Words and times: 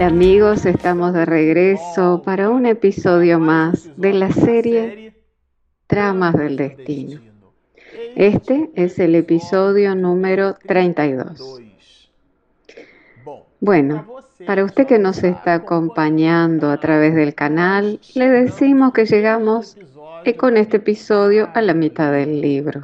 Amigos, 0.00 0.64
estamos 0.64 1.12
de 1.12 1.26
regreso 1.26 2.22
para 2.24 2.50
un 2.50 2.66
episodio 2.66 3.40
más 3.40 3.90
de 3.96 4.12
la 4.12 4.30
serie 4.30 5.14
Tramas 5.88 6.34
del 6.36 6.56
Destino. 6.56 7.20
Este 8.14 8.70
es 8.74 8.98
el 9.00 9.16
episodio 9.16 9.96
número 9.96 10.54
32. 10.66 11.60
Bueno, 13.60 14.06
para 14.46 14.64
usted 14.64 14.86
que 14.86 15.00
nos 15.00 15.24
está 15.24 15.54
acompañando 15.54 16.70
a 16.70 16.78
través 16.78 17.16
del 17.16 17.34
canal, 17.34 17.98
le 18.14 18.28
decimos 18.28 18.92
que 18.92 19.04
llegamos 19.04 19.76
y 20.24 20.32
con 20.34 20.56
este 20.56 20.78
episodio 20.78 21.48
a 21.54 21.62
la 21.62 21.74
mitad 21.74 22.12
del 22.12 22.40
libro. 22.40 22.82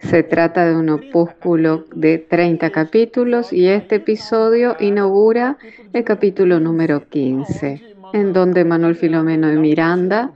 Se 0.00 0.22
trata 0.22 0.66
de 0.66 0.76
un 0.76 0.90
opúsculo 0.90 1.84
de 1.94 2.18
30 2.18 2.70
capítulos 2.70 3.52
y 3.52 3.68
este 3.68 3.96
episodio 3.96 4.76
inaugura 4.80 5.58
el 5.92 6.04
capítulo 6.04 6.60
número 6.60 7.08
15, 7.08 7.82
en 8.12 8.32
donde 8.32 8.64
Manuel 8.64 8.96
Filomeno 8.96 9.48
de 9.48 9.56
Miranda 9.56 10.32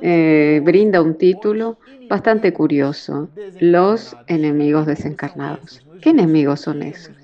eh, 0.00 0.60
brinda 0.64 1.02
un 1.02 1.16
título 1.16 1.78
bastante 2.08 2.52
curioso, 2.52 3.28
Los 3.60 4.16
enemigos 4.26 4.86
desencarnados. 4.86 5.84
¿Qué 6.00 6.10
enemigos 6.10 6.60
son 6.60 6.82
esos? 6.82 7.14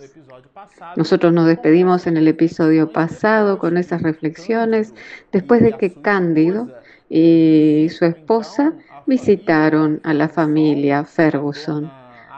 Nosotros 0.97 1.33
nos 1.33 1.47
despedimos 1.47 2.07
en 2.07 2.17
el 2.17 2.29
episodio 2.29 2.91
pasado 2.91 3.59
con 3.59 3.77
esas 3.77 4.03
reflexiones 4.03 4.95
después 5.33 5.63
de 5.63 5.73
que 5.73 5.93
Cándido 5.93 6.69
y 7.09 7.89
su 7.91 8.05
esposa 8.05 8.73
visitaron 9.07 10.01
a 10.05 10.15
la 10.15 10.29
familia 10.29 11.05
Ferguson. 11.05 11.91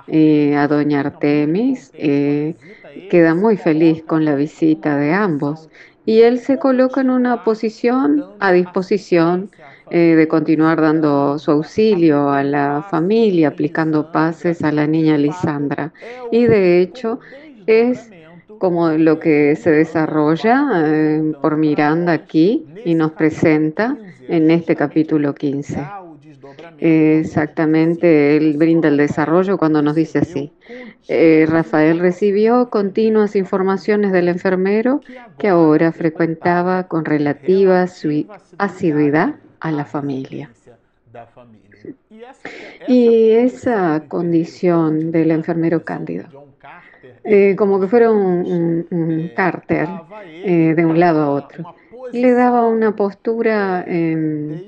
Eh, 0.09 0.55
a 0.55 0.69
doña 0.69 1.01
Artemis 1.01 1.91
eh, 1.95 2.55
queda 3.11 3.35
muy 3.35 3.57
feliz 3.57 4.05
con 4.05 4.25
la 4.25 4.37
visita 4.37 4.97
de 4.97 5.13
ambos 5.13 5.69
y 6.05 6.21
él 6.21 6.39
se 6.39 6.59
coloca 6.61 7.01
en 7.01 7.11
una 7.11 7.43
posición 7.43 8.25
a 8.39 8.53
disposición 8.53 9.51
eh, 9.91 10.15
de 10.15 10.29
continuar 10.29 10.81
dando 10.81 11.39
su 11.41 11.51
auxilio 11.51 12.31
a 12.31 12.45
la 12.45 12.87
familia, 12.89 13.49
aplicando 13.49 14.13
pases 14.13 14.63
a 14.63 14.71
la 14.71 14.87
niña 14.87 15.19
Lisandra. 15.19 15.93
Y 16.31 16.45
de 16.45 16.81
hecho 16.81 17.19
es 17.67 18.11
como 18.59 18.91
lo 18.91 19.19
que 19.19 19.57
se 19.57 19.71
desarrolla 19.71 20.67
eh, 20.85 21.33
por 21.41 21.57
Miranda 21.57 22.13
aquí 22.13 22.67
y 22.85 22.95
nos 22.95 23.13
presenta 23.13 23.97
en 24.29 24.51
este 24.51 24.77
capítulo 24.77 25.35
15. 25.35 25.87
Exactamente, 26.79 28.37
él 28.37 28.57
brinda 28.57 28.89
el 28.89 28.97
desarrollo 28.97 29.59
cuando 29.59 29.83
nos 29.83 29.95
dice 29.95 30.21
así. 30.21 30.53
Eh, 31.09 31.47
Rafael 31.49 31.99
recibió 31.99 32.69
continuas 32.71 33.37
informaciones 33.37 34.13
del 34.13 34.29
enfermero 34.29 35.01
que 35.39 35.49
ahora 35.49 35.93
frecuentaba 35.93 36.85
con 36.85 37.05
relativa 37.05 37.87
asiduidad 38.59 39.37
a 39.61 39.73
la 39.73 39.85
familia. 39.85 40.51
Y 42.89 43.31
esa 43.31 44.05
condición 44.09 45.13
del 45.13 45.31
enfermero 45.31 45.85
cándido 45.85 46.47
eh, 47.25 47.55
como 47.57 47.81
que 47.81 47.89
fuera 47.89 48.11
un, 48.11 48.87
un, 48.91 49.31
cárter 49.35 49.89
eh, 50.25 50.75
de 50.77 50.87
un 50.87 50.99
lado 50.99 51.23
a 51.23 51.31
otro. 51.31 51.75
Le 52.13 52.33
daba 52.33 52.67
una 52.67 52.95
postura 52.95 53.85
em, 53.87 54.63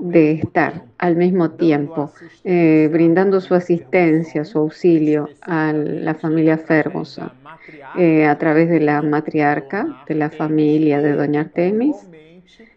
de 0.00 0.32
estar 0.32 0.82
al 0.98 1.14
mismo 1.14 1.52
tiempo, 1.52 2.12
eh, 2.42 2.88
brindando 2.92 3.40
su 3.40 3.54
asistencia, 3.54 4.44
su 4.44 4.58
auxilio 4.58 5.28
a 5.42 5.72
la 5.72 6.14
familia 6.14 6.58
Ferguson 6.58 7.30
a 7.96 8.38
través 8.38 8.68
de 8.68 8.80
la 8.80 9.00
matriarca 9.02 10.04
de 10.08 10.16
la 10.16 10.28
familia 10.28 11.00
de 11.00 11.12
Doña 11.12 11.42
Artemis 11.42 11.96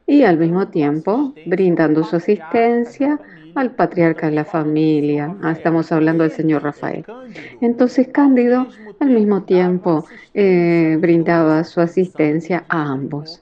y 0.05 0.23
al 0.23 0.37
mismo 0.37 0.67
tiempo 0.69 1.33
brindando 1.45 2.03
su 2.03 2.15
asistencia 2.15 3.19
al 3.57 3.71
patriarca 3.71 4.27
de 4.27 4.35
la 4.35 4.45
familia. 4.45 5.35
Ah, 5.41 5.51
estamos 5.51 5.91
hablando 5.91 6.23
del 6.23 6.31
señor 6.31 6.63
Rafael. 6.63 7.03
Entonces 7.61 8.07
Cándido 8.07 8.67
al 8.99 9.09
mismo 9.09 9.43
tiempo 9.43 10.05
eh, 10.33 10.97
brindaba 10.99 11.63
su 11.63 11.81
asistencia 11.81 12.63
a 12.69 12.83
ambos. 12.83 13.41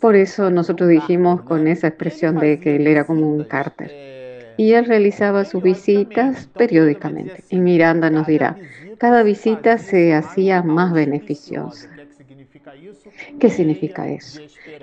Por 0.00 0.14
eso 0.14 0.50
nosotros 0.50 0.88
dijimos 0.88 1.42
con 1.42 1.66
esa 1.66 1.88
expresión 1.88 2.38
de 2.38 2.60
que 2.60 2.76
él 2.76 2.86
era 2.86 3.04
como 3.04 3.30
un 3.30 3.44
cárter. 3.44 4.54
Y 4.58 4.72
él 4.72 4.86
realizaba 4.86 5.44
sus 5.44 5.62
visitas 5.62 6.48
periódicamente. 6.54 7.42
Y 7.50 7.58
Miranda 7.58 8.08
nos 8.10 8.26
dirá, 8.26 8.56
cada 8.98 9.22
visita 9.22 9.78
se 9.78 10.14
hacía 10.14 10.62
más 10.62 10.92
beneficiosa. 10.92 11.90
¿Qué 13.38 13.50
significa 13.50 14.08
eso? 14.08 14.40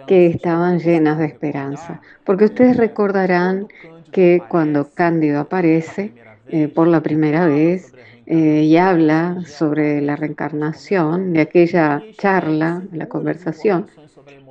Que 0.07 0.28
estaban 0.28 0.79
llenas 0.79 1.17
de 1.17 1.25
esperanza. 1.25 2.01
Porque 2.23 2.45
ustedes 2.45 2.78
recordarán 2.78 3.67
que 4.13 4.41
cuando 4.47 4.90
Cándido 4.94 5.41
aparece 5.41 6.13
eh, 6.47 6.69
por 6.69 6.88
la 6.88 7.01
primera 7.01 7.46
vez 7.47 7.94
eh, 8.25 8.63
y 8.63 8.78
habla 8.78 9.44
sobre 9.46 10.00
la 10.01 10.16
reencarnación, 10.16 11.34
de 11.34 11.41
aquella 11.41 12.01
charla, 12.18 12.84
la 12.94 13.07
conversación, 13.07 13.88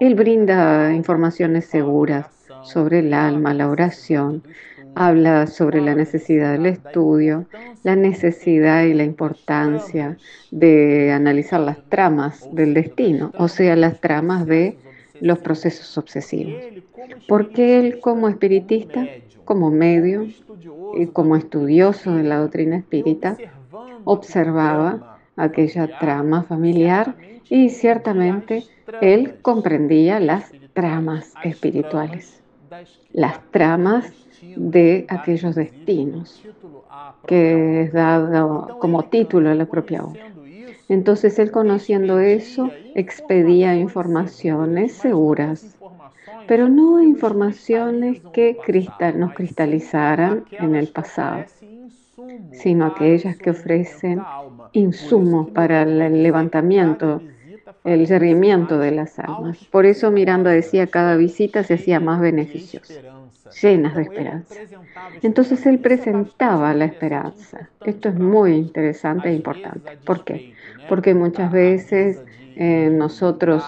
él 0.00 0.14
brinda 0.14 0.92
informaciones 0.92 1.64
seguras 1.64 2.26
sobre 2.64 2.98
el 2.98 3.14
alma, 3.14 3.54
la 3.54 3.68
oración, 3.68 4.42
habla 4.94 5.46
sobre 5.46 5.80
la 5.80 5.94
necesidad 5.94 6.52
del 6.52 6.66
estudio, 6.66 7.46
la 7.82 7.96
necesidad 7.96 8.84
y 8.84 8.94
la 8.94 9.04
importancia 9.04 10.18
de 10.50 11.12
analizar 11.12 11.60
las 11.60 11.82
tramas 11.88 12.46
del 12.52 12.74
destino, 12.74 13.32
o 13.38 13.48
sea, 13.48 13.74
las 13.76 14.00
tramas 14.00 14.44
de 14.46 14.76
los 15.20 15.38
procesos 15.38 15.96
obsesivos. 15.96 16.60
Porque 17.26 17.78
él 17.78 18.00
como 18.00 18.28
espiritista 18.28 19.06
como 19.44 19.70
medio 19.70 20.26
y 20.94 21.06
como 21.06 21.36
estudioso 21.36 22.14
de 22.14 22.24
la 22.24 22.38
doctrina 22.38 22.76
espírita, 22.76 23.36
observaba 24.04 25.18
aquella 25.36 25.98
trama 25.98 26.42
familiar 26.42 27.16
y 27.48 27.70
ciertamente 27.70 28.64
él 29.00 29.36
comprendía 29.42 30.20
las 30.20 30.52
tramas 30.72 31.34
espirituales, 31.44 32.42
las 33.12 33.40
tramas 33.50 34.12
de 34.56 35.06
aquellos 35.08 35.54
destinos 35.54 36.42
que 37.26 37.82
es 37.82 37.92
dado 37.92 38.78
como 38.80 39.04
título 39.04 39.50
a 39.50 39.54
la 39.54 39.66
propia 39.66 40.04
obra. 40.04 40.32
Entonces 40.88 41.38
él 41.38 41.50
conociendo 41.50 42.18
eso 42.18 42.70
expedía 42.94 43.76
informaciones 43.76 44.92
seguras 44.92 45.76
pero 46.46 46.68
no 46.68 47.02
informaciones 47.02 48.20
que 48.32 48.56
nos 49.14 49.34
cristalizaran 49.34 50.44
en 50.52 50.74
el 50.74 50.88
pasado, 50.88 51.44
sino 52.52 52.86
aquellas 52.86 53.36
que 53.36 53.50
ofrecen 53.50 54.22
insumos 54.72 55.50
para 55.50 55.82
el 55.82 56.22
levantamiento, 56.22 57.22
el 57.84 58.06
yerguimiento 58.06 58.78
de 58.78 58.92
las 58.92 59.18
almas. 59.18 59.58
Por 59.70 59.86
eso 59.86 60.10
Miranda 60.10 60.50
decía, 60.50 60.86
cada 60.86 61.16
visita 61.16 61.62
se 61.64 61.74
hacía 61.74 62.00
más 62.00 62.20
beneficiosa, 62.20 62.94
llenas 63.60 63.96
de 63.96 64.02
esperanza. 64.02 64.54
Entonces 65.22 65.64
él 65.66 65.78
presentaba 65.78 66.74
la 66.74 66.84
esperanza. 66.84 67.70
Esto 67.84 68.08
es 68.08 68.14
muy 68.14 68.52
interesante 68.52 69.30
e 69.30 69.34
importante. 69.34 69.98
¿Por 70.04 70.24
qué? 70.24 70.54
Porque 70.88 71.14
muchas 71.14 71.50
veces 71.50 72.22
eh, 72.56 72.90
nosotros 72.92 73.64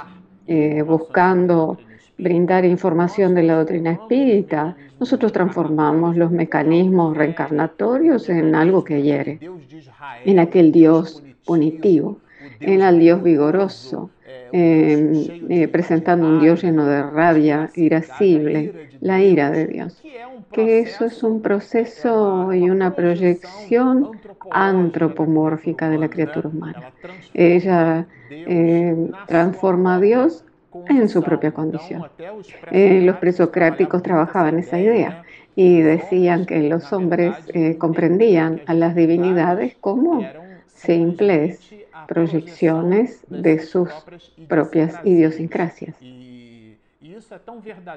eh, 0.46 0.82
buscando 0.82 1.78
brindar 2.18 2.64
información 2.64 3.34
de 3.34 3.42
la 3.42 3.56
doctrina 3.56 3.92
espírita, 3.92 4.76
nosotros 5.00 5.32
transformamos 5.32 6.16
los 6.16 6.30
mecanismos 6.30 7.16
reencarnatorios 7.16 8.28
en 8.28 8.54
algo 8.54 8.84
que 8.84 9.02
hiere, 9.02 9.40
en 10.24 10.38
aquel 10.38 10.72
Dios 10.72 11.22
punitivo, 11.44 12.18
en 12.60 12.82
el 12.82 12.98
Dios 12.98 13.22
vigoroso, 13.22 14.10
em, 14.52 15.50
eh, 15.50 15.68
presentando 15.68 16.28
un 16.28 16.40
Dios 16.40 16.62
lleno 16.62 16.86
de 16.86 17.02
rabia, 17.02 17.70
irascible, 17.74 18.88
la 19.00 19.20
ira 19.20 19.50
de 19.50 19.66
Dios. 19.66 20.00
Que 20.52 20.78
eso 20.78 21.04
es 21.04 21.22
un 21.24 21.42
proceso 21.42 22.52
y 22.52 22.70
una 22.70 22.94
proyección 22.94 24.12
antropomórfica 24.50 25.90
de 25.90 25.98
la 25.98 26.08
criatura 26.08 26.48
humana. 26.48 26.92
Ella 27.34 28.06
eh, 28.30 29.10
transforma 29.26 29.96
a 29.96 30.00
Dios 30.00 30.44
en 30.88 31.08
su 31.08 31.22
propia 31.22 31.52
condición. 31.52 32.04
Eh, 32.70 33.00
los 33.02 33.16
presocráticos 33.16 34.02
trabajaban 34.02 34.58
esa 34.58 34.78
idea 34.78 35.22
y 35.56 35.80
decían 35.80 36.46
que 36.46 36.60
los 36.62 36.92
hombres 36.92 37.34
eh, 37.48 37.76
comprendían 37.78 38.60
a 38.66 38.74
las 38.74 38.94
divinidades 38.94 39.76
como 39.80 40.26
simples 40.66 41.60
proyecciones 42.08 43.24
de 43.28 43.60
sus 43.60 43.88
propias 44.48 44.94
idiosincrasias. 45.04 45.96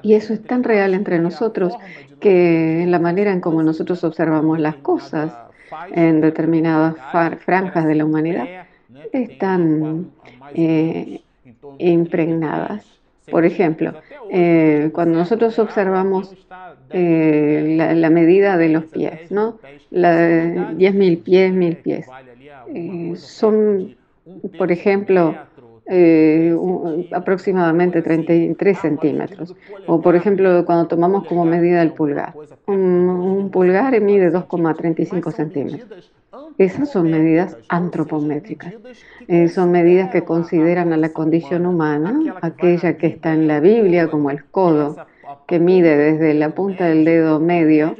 Y 0.02 0.14
eso 0.14 0.32
es 0.32 0.42
tan 0.42 0.64
real 0.64 0.94
entre 0.94 1.18
nosotros 1.18 1.74
que 2.20 2.84
la 2.86 2.98
manera 2.98 3.32
en 3.32 3.40
como 3.40 3.62
nosotros 3.62 4.02
observamos 4.04 4.58
las 4.58 4.76
cosas 4.76 5.32
en 5.92 6.20
determinadas 6.20 6.94
franjas 7.40 7.86
de 7.86 7.94
la 7.94 8.04
humanidad 8.04 8.46
es 9.12 9.38
tan 9.38 10.10
impregnadas. 11.78 12.84
Por 13.30 13.44
ejemplo, 13.44 13.94
eh, 14.30 14.90
cuando 14.92 15.18
nosotros 15.18 15.58
observamos 15.58 16.34
eh, 16.90 17.74
la, 17.94 18.10
medida 18.10 18.56
de 18.56 18.70
los 18.70 18.84
pies, 18.86 19.30
¿no? 19.30 19.58
La, 19.90 20.72
10.000 20.72 21.22
pies, 21.22 21.52
1.000 21.52 21.76
pies. 21.82 22.06
Eh, 22.74 23.12
son, 23.16 23.96
por 24.56 24.72
ejemplo, 24.72 25.34
aproximadamente 27.12 28.00
33 28.02 28.78
centímetros. 28.78 29.54
O, 29.86 30.00
por 30.00 30.16
ejemplo, 30.16 30.64
cuando 30.64 30.86
tomamos 30.86 31.26
como 31.26 31.44
medida 31.44 31.82
el 31.82 31.92
pulgar. 31.92 32.34
Un, 32.66 32.78
un 32.78 33.50
pulgar 33.50 33.98
mide 34.00 34.32
2,35 34.32 35.32
centímetros. 35.32 36.12
Esas 36.58 36.90
son 36.90 37.10
medidas 37.10 37.56
antropométricas. 37.68 38.74
Eh, 39.28 39.48
son 39.48 39.70
medidas 39.70 40.10
que 40.10 40.24
consideran 40.24 40.92
a 40.92 40.96
la 40.96 41.10
condición 41.10 41.66
humana, 41.66 42.36
aquella 42.42 42.98
que 42.98 43.06
está 43.06 43.32
en 43.32 43.46
la 43.46 43.60
Biblia 43.60 44.08
como 44.08 44.30
el 44.30 44.44
codo, 44.44 44.96
que 45.48 45.58
mide 45.58 45.96
desde 45.96 46.34
la 46.34 46.50
punta 46.50 46.84
del 46.88 47.06
dedo 47.06 47.40
medio, 47.40 47.96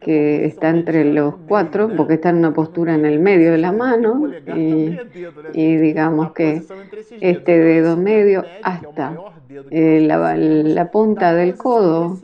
que 0.00 0.44
está 0.44 0.68
entre 0.68 1.04
los 1.04 1.34
cuatro, 1.48 1.90
porque 1.96 2.14
está 2.14 2.28
en 2.28 2.36
una 2.36 2.54
postura 2.54 2.94
en 2.94 3.04
el 3.04 3.18
medio 3.18 3.50
de 3.50 3.58
la 3.58 3.72
mano, 3.72 4.30
y, 4.54 4.96
digamos 5.54 6.30
que 6.34 6.62
este 7.20 7.58
dedo 7.58 7.96
medio 7.96 8.44
hasta 8.62 9.12
eh, 9.70 10.02
la, 10.06 10.90
punta 10.92 11.34
del 11.34 11.56
codo, 11.56 12.16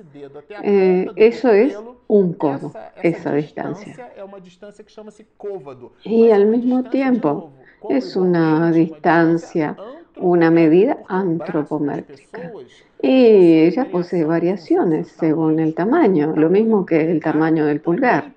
eh, 0.62 1.08
eso 1.16 1.50
es 1.50 1.76
un 2.06 2.34
codo, 2.34 2.72
esa 3.02 3.34
distancia. 3.34 4.08
Y 6.04 6.30
al 6.30 6.46
mismo 6.46 6.84
tiempo 6.84 7.50
es 7.88 8.14
una 8.14 8.70
distancia, 8.70 9.76
una 10.16 10.50
medida 10.50 10.98
antropométrica. 11.08 12.52
Y 13.02 13.64
ella 13.64 13.86
posee 13.90 14.24
variaciones 14.24 15.08
según 15.08 15.60
el 15.60 15.74
tamaño, 15.74 16.34
lo 16.36 16.48
mismo 16.48 16.86
que 16.86 17.10
el 17.10 17.20
tamaño 17.20 17.66
del 17.66 17.80
pulgar. 17.80 18.32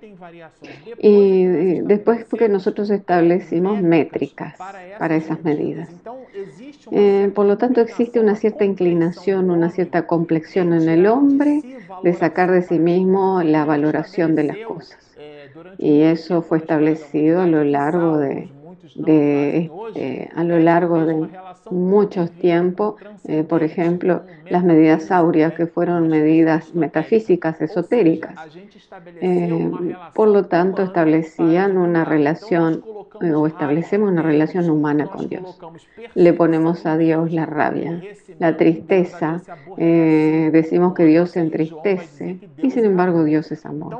Y 0.98 1.80
después 1.80 2.26
porque 2.28 2.50
nosotros 2.50 2.90
establecimos 2.90 3.80
métricas 3.80 4.56
para 4.98 5.16
esas 5.16 5.42
medidas. 5.42 5.88
Eh, 6.90 7.30
por 7.34 7.46
lo 7.46 7.56
tanto, 7.56 7.80
existe 7.80 8.20
una 8.20 8.34
cierta 8.34 8.64
inclinación, 8.64 9.50
una 9.50 9.70
cierta 9.70 10.06
complexión 10.06 10.74
en 10.74 10.88
el 10.88 11.06
hombre 11.06 11.62
de 12.02 12.12
sacar 12.12 12.50
de 12.50 12.60
sí 12.60 12.78
mismo 12.78 13.42
la 13.42 13.64
valoración 13.64 14.34
de 14.34 14.44
las 14.44 14.58
cosas. 14.58 14.98
Y 15.78 16.02
eso 16.02 16.42
fue 16.42 16.58
establecido 16.58 17.40
a 17.40 17.46
lo 17.46 17.64
largo 17.64 18.18
de, 18.18 18.50
de, 18.94 19.70
este, 19.88 20.30
a 20.34 20.44
lo 20.44 20.58
largo 20.58 21.04
de 21.04 21.28
muchos 21.70 22.30
tiempos, 22.32 22.96
eh, 23.24 23.42
por 23.42 23.62
ejemplo, 23.62 24.22
las 24.48 24.64
medidas 24.64 25.10
áureas, 25.10 25.54
que 25.54 25.66
fueron 25.66 26.08
medidas 26.08 26.74
metafísicas 26.74 27.60
esotéricas. 27.60 28.34
Eh, 29.20 29.70
por 30.14 30.28
lo 30.28 30.46
tanto, 30.46 30.82
establecían 30.82 31.76
una 31.76 32.04
relación 32.04 32.84
eh, 33.20 33.32
o 33.32 33.46
establecemos 33.46 34.10
una 34.10 34.22
relación 34.22 34.70
humana 34.70 35.06
con 35.06 35.28
Dios. 35.28 35.58
Le 36.14 36.32
ponemos 36.32 36.86
a 36.86 36.96
Dios 36.96 37.32
la 37.32 37.46
rabia, 37.46 38.00
la 38.38 38.56
tristeza, 38.56 39.42
decimos 39.76 40.94
que 40.94 41.04
Dios 41.04 41.30
se 41.30 41.40
entristece 41.40 42.38
y 42.58 42.70
sin 42.70 42.84
embargo 42.84 43.24
Dios 43.24 43.50
es 43.52 43.66
amor. 43.66 43.98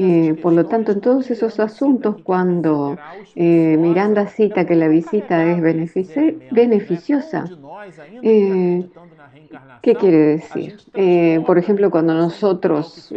Eh, 0.00 0.34
por 0.40 0.52
lo 0.52 0.68
tanto, 0.68 0.92
en 0.92 1.00
todos 1.00 1.30
esos 1.30 1.58
asuntos, 1.60 2.18
cuando 2.22 3.00
eh, 3.34 3.76
Miranda 3.78 4.28
cita 4.28 4.66
que 4.66 4.76
la 4.76 4.86
visita 4.88 5.44
es 5.50 5.60
beneficiosa, 6.50 7.56
eh, 8.22 8.90
¿qué 9.82 9.94
quiere 9.94 10.18
decir? 10.18 10.76
por 11.46 11.58
ejemplo, 11.58 11.90
cuando 11.90 12.14
nosotros, 12.14 13.12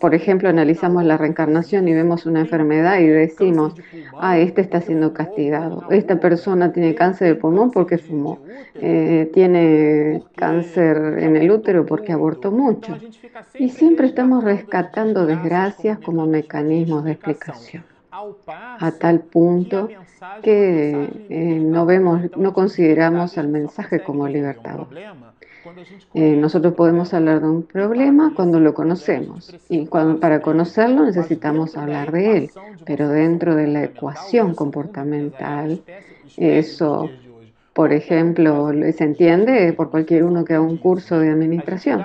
por 0.00 0.14
ejemplo, 0.14 0.48
analizamos 0.48 1.04
la 1.04 1.16
reencarnación 1.16 1.88
y 1.88 1.94
vemos 1.94 2.26
una 2.26 2.40
enfermedad 2.40 3.00
y 3.00 3.06
decimos, 3.06 3.74
ah, 4.18 4.38
este 4.38 4.60
está 4.60 4.80
siendo 4.80 5.12
castigado, 5.12 5.84
esta 5.90 6.20
persona 6.20 6.72
tiene 6.72 6.94
cáncer 6.94 7.28
de 7.28 7.34
pulmón 7.36 7.70
porque 7.70 7.98
fumó, 7.98 8.40
tiene 8.74 10.22
cáncer 10.36 11.18
en 11.18 11.36
el 11.36 11.50
útero 11.50 11.86
porque 11.86 12.12
abortó 12.12 12.50
mucho. 12.50 12.98
Y 13.54 13.70
siempre 13.70 14.06
estamos 14.06 14.44
rescatando 14.44 15.26
desgracias 15.26 15.98
como 15.98 16.26
mecanismos 16.26 17.04
de 17.04 17.12
explicación 17.12 17.91
a 18.46 18.90
tal 18.92 19.20
punto 19.20 19.88
que 20.42 21.08
eh, 21.28 21.60
no 21.60 21.86
vemos, 21.86 22.22
no 22.36 22.52
consideramos 22.52 23.38
al 23.38 23.48
mensaje 23.48 24.02
como 24.02 24.28
libertador. 24.28 24.88
Eh, 26.14 26.36
nosotros 26.36 26.74
podemos 26.74 27.14
hablar 27.14 27.40
de 27.40 27.48
un 27.48 27.62
problema 27.62 28.32
cuando 28.34 28.58
lo 28.58 28.74
conocemos 28.74 29.54
y 29.68 29.86
cuando, 29.86 30.18
para 30.18 30.42
conocerlo 30.42 31.04
necesitamos 31.04 31.76
hablar 31.76 32.10
de 32.10 32.36
él, 32.36 32.50
pero 32.84 33.08
dentro 33.08 33.54
de 33.54 33.68
la 33.68 33.84
ecuación 33.84 34.54
comportamental, 34.54 35.80
eso 36.36 37.10
por 37.72 37.92
ejemplo, 37.92 38.70
se 38.92 39.04
entiende 39.04 39.72
por 39.72 39.90
cualquier 39.90 40.24
uno 40.24 40.44
que 40.44 40.54
haga 40.54 40.62
un 40.62 40.76
curso 40.76 41.18
de 41.18 41.30
administración. 41.30 42.04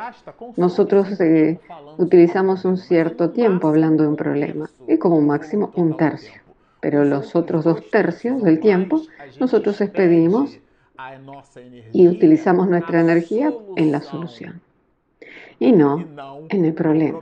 Nosotros 0.55 1.19
eh, 1.19 1.59
utilizamos 1.97 2.63
un 2.63 2.77
cierto 2.77 3.31
tiempo 3.31 3.67
hablando 3.67 4.03
de 4.03 4.09
un 4.09 4.15
problema 4.15 4.69
y 4.87 4.97
como 4.97 5.19
máximo 5.21 5.71
un 5.75 5.97
tercio. 5.97 6.41
Pero 6.79 7.03
los 7.03 7.35
otros 7.35 7.65
dos 7.65 7.89
tercios 7.89 8.41
del 8.43 8.59
tiempo 8.59 9.01
nosotros 9.39 9.81
expedimos 9.81 10.57
y 11.91 12.07
utilizamos 12.07 12.69
nuestra 12.69 13.01
energía 13.01 13.53
en 13.75 13.91
la 13.91 14.01
solución 14.01 14.61
y 15.59 15.71
no 15.71 16.05
en 16.49 16.65
el 16.65 16.73
problema. 16.73 17.19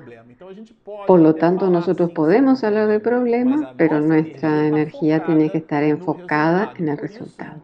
Por 1.08 1.20
lo 1.20 1.36
tanto, 1.36 1.70
nosotros 1.70 2.12
podemos 2.12 2.64
hablar 2.64 2.88
del 2.88 3.02
problema, 3.02 3.74
pero 3.78 4.00
nuestra 4.00 4.68
energía 4.68 5.24
tiene 5.24 5.50
que 5.50 5.60
estar 5.60 5.84
enfocada 5.84 6.74
en 6.78 6.90
el 6.90 6.98
resultado. 6.98 7.62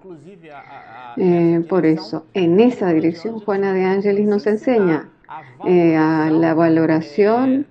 Eh, 1.18 1.64
por 1.68 1.86
eso, 1.86 2.26
en 2.34 2.60
esa 2.60 2.90
dirección, 2.92 3.40
Juana 3.40 3.74
de 3.74 3.86
Ángeles 3.86 4.26
nos 4.26 4.48
enseña 4.48 5.10
eh, 5.66 5.96
a 5.96 6.30
la 6.30 6.54
valoración 6.54 7.66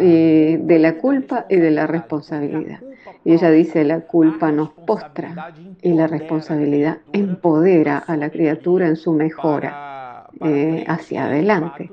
eh, 0.00 0.58
de 0.60 0.78
la 0.78 0.96
culpa 0.96 1.46
y 1.48 1.56
de 1.56 1.70
la 1.70 1.86
responsabilidad. 1.86 2.80
Y 3.24 3.32
ella 3.32 3.50
dice, 3.50 3.84
la 3.84 4.00
culpa 4.00 4.52
nos 4.52 4.70
postra 4.70 5.54
y 5.80 5.92
la 5.94 6.06
responsabilidad 6.06 6.98
empodera 7.12 7.98
a 7.98 8.16
la 8.16 8.30
criatura 8.30 8.86
en 8.86 8.96
su 8.96 9.12
mejora 9.12 10.26
hacia 10.86 11.24
adelante. 11.24 11.90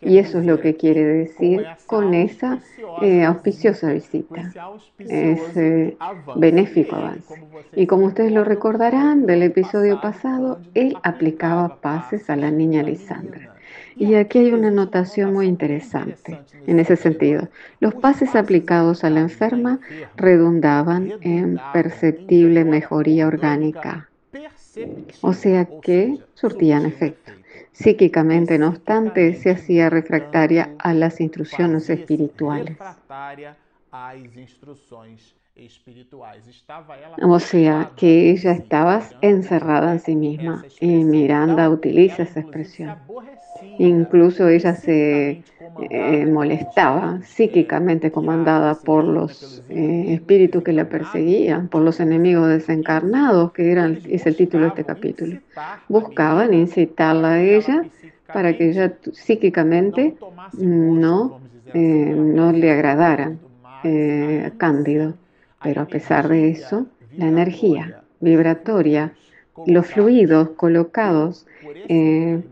Y 0.00 0.18
eso 0.18 0.38
es 0.38 0.46
lo 0.46 0.60
que 0.60 0.76
quiere 0.76 1.04
decir 1.04 1.66
con 1.86 2.12
esa 2.12 2.60
eh, 3.02 3.24
auspiciosa 3.24 3.92
visita, 3.92 4.52
ese 4.98 5.96
benéfico 6.36 6.96
avance. 6.96 7.42
Y 7.74 7.86
como 7.86 8.06
ustedes 8.06 8.32
lo 8.32 8.44
recordarán 8.44 9.26
del 9.26 9.42
episodio 9.42 10.00
pasado, 10.00 10.60
él 10.74 10.96
aplicaba 11.02 11.80
pases 11.80 12.28
a 12.28 12.36
la 12.36 12.50
niña 12.50 12.82
Lisandra. 12.82 13.54
Y 13.96 14.14
aquí 14.14 14.38
hay 14.38 14.52
una 14.52 14.68
anotación 14.68 15.32
muy 15.32 15.46
interesante 15.46 16.38
en 16.66 16.78
ese 16.78 16.96
sentido. 16.96 17.48
Los 17.80 17.94
pases 17.94 18.36
aplicados 18.36 19.04
a 19.04 19.10
la 19.10 19.20
enferma 19.20 19.80
redundaban 20.16 21.12
en 21.22 21.58
perceptible 21.72 22.64
mejoría 22.64 23.26
orgánica, 23.26 24.10
o 25.22 25.32
sea 25.32 25.66
que 25.80 26.18
surtían 26.34 26.84
efecto. 26.84 27.32
Psíquicamente, 27.78 28.58
no 28.58 28.68
obstante, 28.68 29.34
se 29.34 29.50
hacía 29.50 29.90
refractaria 29.90 30.74
a 30.78 30.94
las 30.94 31.20
instrucciones 31.20 31.90
espirituales. 31.90 32.78
O 37.22 37.38
sea, 37.40 37.90
que 37.96 38.30
ella 38.30 38.52
estaba 38.52 39.02
encerrada 39.22 39.92
en 39.92 40.00
sí 40.00 40.14
misma. 40.14 40.64
Y 40.80 41.04
Miranda 41.04 41.70
utiliza 41.70 42.24
esa 42.24 42.40
expresión. 42.40 42.96
Incluso 43.78 44.48
ella 44.48 44.74
se 44.74 45.42
eh, 45.90 46.26
molestaba, 46.26 47.20
psíquicamente 47.22 48.10
comandada 48.10 48.74
por 48.74 49.04
los 49.04 49.62
eh, 49.70 50.14
espíritus 50.14 50.62
que 50.62 50.72
la 50.72 50.88
perseguían, 50.88 51.68
por 51.68 51.82
los 51.82 52.00
enemigos 52.00 52.48
desencarnados, 52.48 53.52
que 53.52 53.72
eran, 53.72 53.98
es 54.08 54.26
el 54.26 54.36
título 54.36 54.64
de 54.64 54.68
este 54.68 54.84
capítulo. 54.84 55.40
Buscaban 55.88 56.52
incitarla 56.52 57.32
a 57.32 57.42
ella 57.42 57.84
para 58.32 58.56
que 58.56 58.70
ella 58.70 58.94
psíquicamente 59.12 60.16
no, 60.52 61.40
eh, 61.72 62.14
no 62.14 62.52
le 62.52 62.70
agradara 62.70 63.36
Cándido. 64.58 65.14
Pero 65.66 65.82
a 65.82 65.86
pesar 65.86 66.28
de 66.28 66.50
eso, 66.50 66.86
la 67.16 67.26
energía 67.26 68.00
vibratoria, 68.20 69.12
los 69.66 69.84
fluidos 69.88 70.50
colocados 70.50 71.44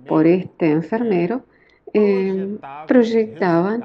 por 0.08 0.26
este 0.26 0.72
enfermero, 0.72 1.44
eh, 1.92 2.56
proyectaban 2.88 3.84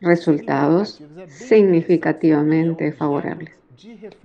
resultados 0.00 1.00
significativamente 1.28 2.90
favorables. 2.90 3.54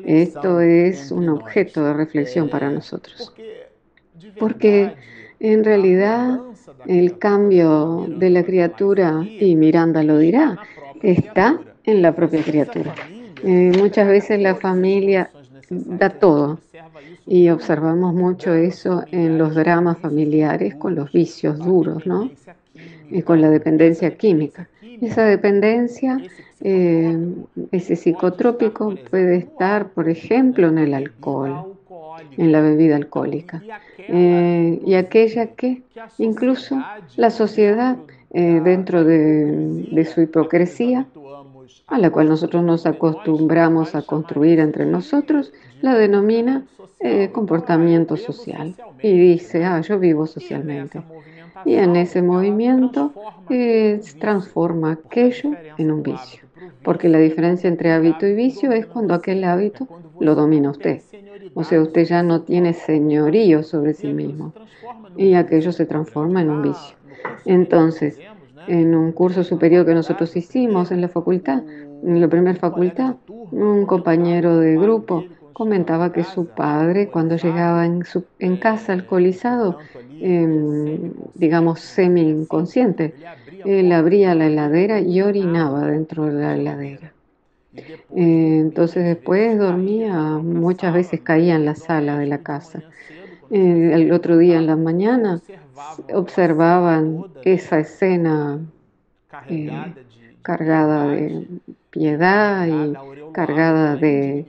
Esto 0.04 0.62
es 0.62 1.12
un 1.12 1.30
objeto 1.30 1.86
de 1.86 1.94
reflexión 1.94 2.50
para 2.50 2.72
nosotros. 2.72 3.32
porque 4.40 4.96
en 5.40 5.64
realidad 5.64 6.40
el 6.88 7.20
cambio 7.20 8.08
de 8.08 8.30
la 8.32 8.44
criatura, 8.44 9.24
y 9.40 9.56
Miranda 9.56 10.02
lo 10.02 10.18
dirá, 10.18 10.58
está 11.04 11.60
en 11.84 12.02
la 12.02 12.16
propia 12.16 12.42
criatura. 12.44 12.96
Eh, 13.44 13.72
muchas 13.78 14.08
veces 14.08 14.42
la 14.42 14.56
familia 14.56 15.30
da 15.70 16.10
todo 16.10 16.60
y 17.26 17.50
observamos 17.50 18.14
mucho 18.14 18.54
eso 18.54 19.04
en 19.12 19.38
los 19.38 19.56
dramas 19.56 19.98
familiares 20.00 20.76
con 20.76 20.96
los 20.96 21.12
vicios 21.12 21.58
duros, 21.60 22.06
¿no? 22.06 22.30
Y 23.10 23.22
con 23.22 23.42
la 23.42 23.50
dependencia 23.50 24.16
química. 24.18 24.68
Esa 25.02 25.24
dependencia, 25.24 26.22
eh, 26.62 27.18
ese 27.72 27.96
psicotrópico 27.96 28.96
puede 29.10 29.38
estar, 29.38 29.90
por 29.90 30.10
ejemplo, 30.10 30.68
en 30.68 30.78
el 30.80 30.94
alcohol, 30.94 31.76
en 32.38 32.52
la 32.52 32.62
bebida 32.62 32.96
alcohólica, 32.96 33.62
eh, 34.00 34.82
y 34.86 34.94
aquella 34.96 35.48
que 35.48 35.84
incluso 36.18 36.84
la 37.16 37.30
sociedad, 37.30 37.98
dentro 38.32 39.04
de, 39.04 40.08
su 40.14 40.22
hipocresía, 40.22 41.08
a 41.88 41.98
la 41.98 42.10
cual 42.10 42.30
nosotros 42.30 42.64
nos 42.64 42.86
acostumbramos 42.86 43.96
a 43.96 44.02
construir 44.02 44.60
entre 44.60 44.86
nosotros, 44.86 45.52
la 45.82 45.96
denomina 45.96 46.66
comportamiento 47.32 48.18
social 48.18 48.76
y 49.02 49.18
dice, 49.18 49.64
ah, 49.64 49.80
yo 49.82 50.00
vivo 50.00 50.28
socialmente. 50.28 51.02
Y 51.66 51.76
en 51.76 51.96
ese 51.96 52.22
movimiento 52.22 53.14
eh, 53.50 54.02
transforma 54.20 54.92
aquello 54.92 55.52
en 55.78 55.92
un 55.92 56.04
vicio. 56.04 56.44
Porque 56.84 57.10
la 57.10 57.20
diferencia 57.20 57.68
entre 57.68 57.92
hábito 57.92 58.26
y 58.26 58.34
vicio 58.34 58.72
es 58.72 58.86
cuando 58.86 59.14
aquel 59.14 59.44
hábito 59.44 59.88
lo 60.20 60.36
domina 60.36 60.72
usted. 60.72 61.02
O 61.54 61.64
sea, 61.64 61.82
usted 61.82 62.06
ya 62.06 62.24
no 62.24 62.42
tiene 62.42 62.74
señorío 62.74 63.64
sobre 63.64 63.94
sí 63.94 64.08
mismo. 64.08 64.54
Y 65.18 65.34
aquello 65.34 65.72
se 65.72 65.86
transforma 65.86 66.42
en 66.42 66.50
un 66.50 66.62
vicio. 66.62 66.96
Entonces, 67.46 68.20
en 68.70 68.96
un 68.96 69.12
curso 69.12 69.44
superior 69.44 69.86
que 69.86 69.94
nosotros 69.94 70.36
hicimos 70.36 70.92
en 70.92 71.02
la 71.02 71.10
facultad, 71.10 71.64
en 72.04 72.22
la 72.22 72.28
primera 72.28 72.58
facultad, 72.58 73.16
un 73.52 73.86
compañero 73.86 74.58
de 74.58 74.78
grupo 74.78 75.26
comentaba 75.54 76.14
que 76.14 76.24
su 76.24 76.46
padre, 76.46 77.10
cuando 77.10 77.36
llegaba 77.36 77.86
en, 77.86 78.58
casa 78.58 78.94
alcoholizado, 78.94 79.78
em, 80.22 81.12
digamos 81.36 81.82
semi-inconsciente, 81.82 83.14
él 83.66 83.92
abría 83.92 84.36
la 84.36 84.48
heladera 84.48 85.02
y 85.02 85.22
orinaba 85.22 85.88
dentro 85.88 86.28
de 86.28 86.34
la 86.34 86.56
heladera. 86.56 87.14
Eh, 87.74 88.60
entonces 88.62 89.04
después 89.04 89.58
dormía, 89.58 90.14
muchas 90.38 90.94
veces 90.94 91.22
caía 91.22 91.56
en 91.56 91.66
la 91.66 91.76
sala 91.76 92.18
de 92.18 92.28
la 92.28 92.40
casa. 92.40 92.84
Eh, 93.52 93.92
el 93.94 94.12
otro 94.12 94.38
día 94.38 94.58
en 94.58 94.68
la 94.68 94.76
mañana 94.76 95.42
observaban 96.14 97.26
esa 97.44 97.80
escena 97.80 98.60
eh, 99.48 99.72
cargada 100.42 101.08
de 101.08 101.48
piedad 101.90 102.68
y 102.68 102.94
cargada 103.32 103.96
de 103.96 104.46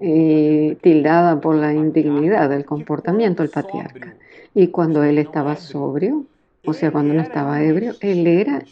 eh, 0.00 0.76
tildada 0.80 1.40
por 1.40 1.54
la 1.56 1.72
indignidad 1.72 2.48
del 2.50 2.64
comportamiento 2.64 3.42
del 3.42 3.52
patriarca. 3.52 4.14
Y 4.54 4.68
cuando 4.68 5.04
él 5.04 5.18
estaba 5.18 5.56
sobrio, 5.56 6.24
o 6.64 6.72
sea, 6.72 6.90
cuando 6.90 7.14
no 7.14 7.22
estaba 7.22 7.62
ebrio, 7.62 7.94
él 8.00 8.26
era 8.26 8.62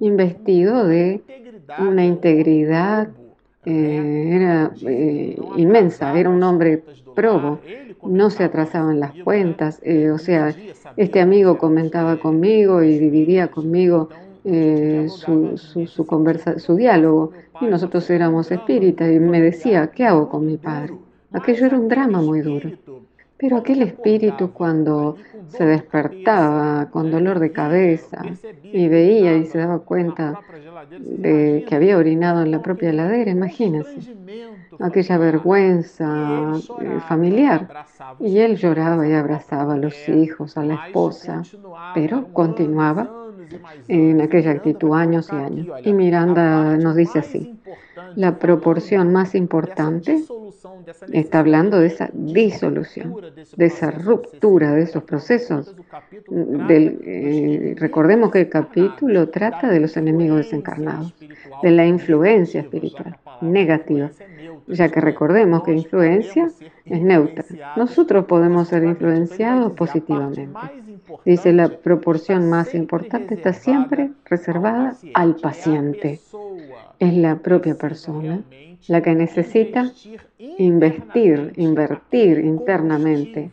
investido 0.00 0.86
de 0.86 1.22
una 1.78 2.04
integridad 2.04 3.08
eh, 3.66 4.30
era 4.32 4.72
eh, 4.82 5.36
inmensa, 5.56 6.18
era 6.18 6.30
un 6.30 6.42
hombre 6.42 6.82
probo, 7.14 7.60
no 8.04 8.30
se 8.30 8.44
atrasaban 8.44 9.00
las 9.00 9.12
cuentas, 9.24 9.80
o 10.12 10.18
sea, 10.18 10.54
este 10.96 11.20
amigo 11.20 11.58
comentaba 11.58 12.18
conmigo 12.18 12.82
y 12.82 12.98
dividía 12.98 13.48
conmigo 13.48 14.10
su, 14.44 15.56
su, 15.56 15.86
su, 15.86 16.06
conversa, 16.06 16.58
su 16.58 16.76
diálogo 16.76 17.32
y 17.60 17.66
nosotros 17.66 18.08
éramos 18.10 18.50
espíritas 18.52 19.10
y 19.10 19.18
me 19.18 19.40
decía, 19.40 19.88
¿qué 19.88 20.04
hago 20.04 20.28
con 20.28 20.46
mi 20.46 20.56
padre? 20.56 20.94
Aquello 21.32 21.66
era 21.66 21.78
un 21.78 21.88
drama 21.88 22.22
muy 22.22 22.40
duro. 22.42 22.70
Pero 23.38 23.58
aquel 23.58 23.82
espíritu 23.82 24.52
cuando 24.52 25.16
se 25.48 25.64
despertaba 25.64 26.90
con 26.90 27.10
dolor 27.10 27.38
de 27.38 27.52
cabeza 27.52 28.22
y 28.62 28.88
veía 28.88 29.36
y 29.36 29.46
se 29.46 29.58
daba 29.58 29.80
cuenta 29.80 30.40
de 30.98 31.64
que 31.68 31.74
había 31.74 31.98
orinado 31.98 32.42
en 32.42 32.50
la 32.50 32.62
propia 32.62 32.90
heladera, 32.90 33.30
imagínense, 33.30 34.14
aquella 34.80 35.18
vergüenza 35.18 36.52
eh, 36.80 37.00
familiar. 37.08 37.68
Y 38.20 38.38
él 38.38 38.56
lloraba 38.56 39.06
y 39.06 39.12
abrazaba 39.12 39.74
a 39.74 39.78
los 39.78 40.08
hijos, 40.08 40.56
a 40.56 40.64
la 40.64 40.86
esposa, 40.86 41.42
pero 41.94 42.32
continuaba 42.32 43.25
en 43.88 44.20
aquella 44.20 44.52
actitud 44.52 44.92
años 44.94 45.28
y 45.32 45.36
años. 45.36 45.66
Y 45.84 45.92
Miranda 45.92 46.76
nos 46.76 46.96
dice 46.96 47.20
así, 47.20 47.58
la 48.14 48.38
proporción 48.38 49.12
más 49.12 49.34
importante 49.34 50.22
está 51.12 51.40
hablando 51.40 51.80
de 51.80 51.88
esa 51.88 52.10
disolución, 52.12 53.16
de 53.56 53.66
esa 53.66 53.90
ruptura 53.90 54.72
de 54.72 54.82
esos 54.82 55.02
procesos. 55.04 55.74
Del, 56.28 57.00
eh, 57.04 57.74
recordemos 57.78 58.30
que 58.30 58.40
el 58.40 58.48
capítulo 58.48 59.28
trata 59.28 59.68
de 59.68 59.80
los 59.80 59.96
enemigos 59.96 60.38
desencarnados, 60.38 61.14
de 61.62 61.70
la 61.70 61.86
influencia 61.86 62.60
espiritual 62.60 63.18
negativa, 63.40 64.10
ya 64.66 64.88
que 64.88 65.00
recordemos 65.00 65.62
que 65.62 65.72
influencia 65.72 66.50
es 66.84 67.02
neutra. 67.02 67.44
Nosotros 67.76 68.24
podemos 68.26 68.68
ser 68.68 68.84
influenciados 68.84 69.72
positivamente. 69.72 70.48
Dice, 71.24 71.52
la 71.52 71.68
proporción 71.68 72.48
más 72.48 72.74
importante 72.74 73.34
está 73.34 73.52
siempre 73.52 74.10
reservada 74.24 74.96
al 75.14 75.36
paciente. 75.36 76.20
Es 76.98 77.14
la 77.14 77.36
propia 77.36 77.76
persona 77.76 78.42
la 78.88 79.02
que 79.02 79.14
necesita 79.14 79.92
investir, 80.58 81.52
invertir 81.56 82.38
internamente 82.38 83.50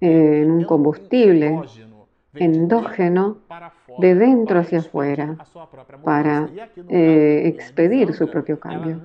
en 0.00 0.50
un 0.50 0.64
combustible 0.64 1.60
endógeno 2.34 3.38
de 3.98 4.14
dentro 4.14 4.60
hacia 4.60 4.78
afuera 4.78 5.36
para 6.04 6.48
eh, 6.88 7.42
expedir 7.46 8.14
su 8.14 8.28
propio 8.30 8.58
cambio. 8.58 9.00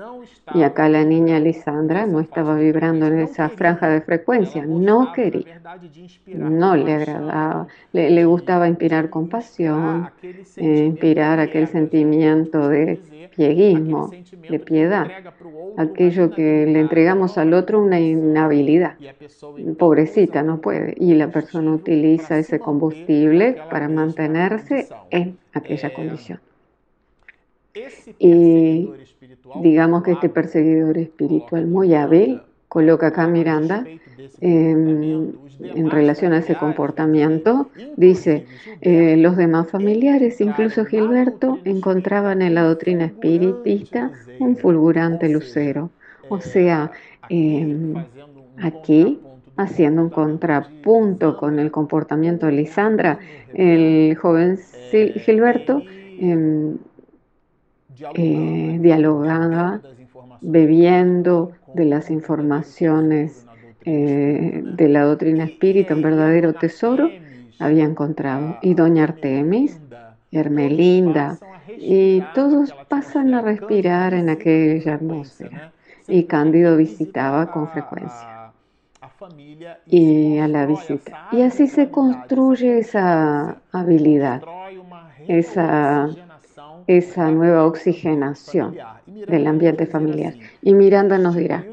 Y 0.54 0.64
acá 0.64 0.90
la 0.90 1.04
niña 1.04 1.40
Lisandra 1.40 2.06
no 2.06 2.20
estaba 2.20 2.56
vibrando 2.56 3.08
en 3.08 3.20
esa 3.20 3.50
franja 3.50 3.90
de 3.90 4.02
frecuencia, 4.02 4.66
no 4.66 5.12
quería, 5.14 5.62
no 6.28 6.76
le 6.76 6.94
agradaba, 6.94 7.68
le, 7.92 8.26
gustaba 8.26 8.68
inspirar 8.68 9.10
compasión, 9.10 10.10
eh, 10.58 10.86
inspirar 10.86 11.40
aquel 11.40 11.68
sentimiento 11.68 12.70
de 12.70 13.00
pieguismo, 13.36 14.12
de 14.50 14.60
piedad, 14.60 15.08
aquello 15.78 16.32
que 16.32 16.66
le 16.66 16.80
entregamos 16.80 17.38
al 17.38 17.54
otro 17.54 17.82
una 17.82 18.00
inhabilidad. 18.00 18.96
Pobrecita, 19.78 20.44
no 20.44 20.62
puede. 20.62 20.94
Y 20.98 21.14
la 21.16 21.30
persona 21.30 21.72
utiliza 21.72 22.38
ese 22.38 22.60
combustible 22.60 23.58
para 23.70 23.90
mantenerse 23.90 24.83
en 25.10 25.38
aquella 25.54 25.94
condición. 25.94 26.40
Y 28.20 28.90
digamos 29.62 30.04
que 30.04 30.12
este 30.12 30.30
perseguidor 30.30 30.98
espiritual 30.98 31.68
muy 31.68 31.96
hábil 31.96 32.42
coloca 32.68 33.08
acá 33.08 33.28
Miranda 33.28 33.86
em, 34.42 35.32
en 35.60 35.90
relación 35.90 36.34
a 36.34 36.40
ese 36.40 36.56
comportamiento, 36.56 37.70
dice, 37.96 38.46
eh, 38.82 39.16
los 39.18 39.38
demás 39.38 39.70
familiares, 39.70 40.42
incluso 40.42 40.86
Gilberto, 40.86 41.60
encontraban 41.66 42.42
en 42.42 42.56
la 42.56 42.64
doctrina 42.64 43.06
espiritista 43.06 44.12
un 44.40 44.58
fulgurante 44.58 45.30
lucero. 45.30 45.92
O 46.30 46.40
sea, 46.42 46.92
em, 47.30 47.94
aquí, 48.58 49.20
haciendo 49.56 50.02
un 50.02 50.10
contrapunto 50.10 51.38
con 51.38 51.60
el 51.60 51.72
comportamiento 51.72 52.46
de 52.48 52.54
Lisandra, 52.54 53.20
el 53.54 54.16
joven 54.16 54.58
Gilberto 54.92 55.84
em, 56.20 56.78
eh, 58.16 58.78
dialogaba, 58.82 59.82
bebiendo 60.42 61.52
de 61.74 61.86
las 61.86 62.10
informaciones 62.10 63.46
eh, 63.86 64.62
de 64.64 64.90
la 64.90 65.04
doctrina 65.04 65.46
espírita, 65.46 65.96
un 65.96 66.02
verdadero 66.02 66.54
tesoro, 66.54 67.10
había 67.60 67.84
encontrado. 67.84 68.58
Y 68.62 68.74
doña 68.74 69.04
Artemis, 69.04 69.80
Hermelinda, 70.32 71.38
y 71.68 72.22
todos 72.34 72.74
pasan 72.88 73.34
a 73.34 73.42
respirar 73.42 74.14
en 74.14 74.30
aquella 74.30 74.96
atmósfera. 74.96 75.74
Y 76.08 76.26
Cándido 76.26 76.76
visitaba 76.76 77.52
con 77.52 77.70
frecuencia. 77.70 78.33
Y 79.86 80.38
a 80.40 80.48
la 80.48 80.66
visita. 80.66 81.28
Y 81.32 81.42
así 81.42 81.68
se 81.68 81.90
construye 81.90 82.80
esa 82.80 83.58
habilidad, 83.72 84.42
esa 85.28 86.10
esa 86.88 87.32
nueva 87.32 87.66
oxigenación 87.66 88.76
del 89.06 89.48
ambiente 89.48 89.86
familiar. 89.86 90.34
Y 90.62 90.74
Miranda 90.74 91.18
nos 91.18 91.36
dirá, 91.36 91.66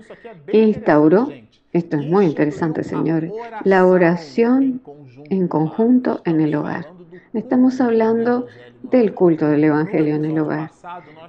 instauró 0.53 1.29
Esto 1.73 1.99
es 1.99 2.07
muy 2.07 2.27
interesante, 2.27 2.83
señores. 2.83 3.33
La 3.65 3.87
oración 3.87 4.81
en 5.31 5.47
conjunto 5.47 6.21
en 6.25 6.41
el 6.41 6.55
hogar. 6.55 6.87
Estamos 7.33 7.81
hablando 7.81 8.47
del 8.83 9.15
culto 9.15 9.47
del 9.47 9.63
Evangelio 9.65 10.17
en 10.17 10.25
el 10.25 10.39
hogar. 10.39 10.71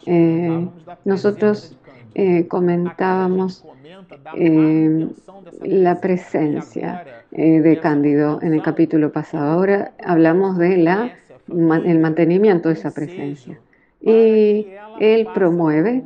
Eh, 0.07 0.67
nosotros 1.05 1.77
eh, 2.15 2.47
comentábamos 2.47 3.65
eh, 4.37 5.07
la 5.63 5.99
presencia 5.99 7.05
de 7.31 7.79
Cándido 7.81 8.39
en 8.41 8.53
el 8.53 8.61
capítulo 8.61 9.11
pasado. 9.11 9.51
Ahora 9.51 9.93
hablamos 10.03 10.57
de 10.57 10.77
la, 10.77 11.13
el 11.47 11.99
mantenimiento 11.99 12.67
de 12.67 12.75
esa 12.75 12.91
presencia. 12.91 13.57
Y 14.01 14.67
él 14.99 15.27
promueve 15.33 16.03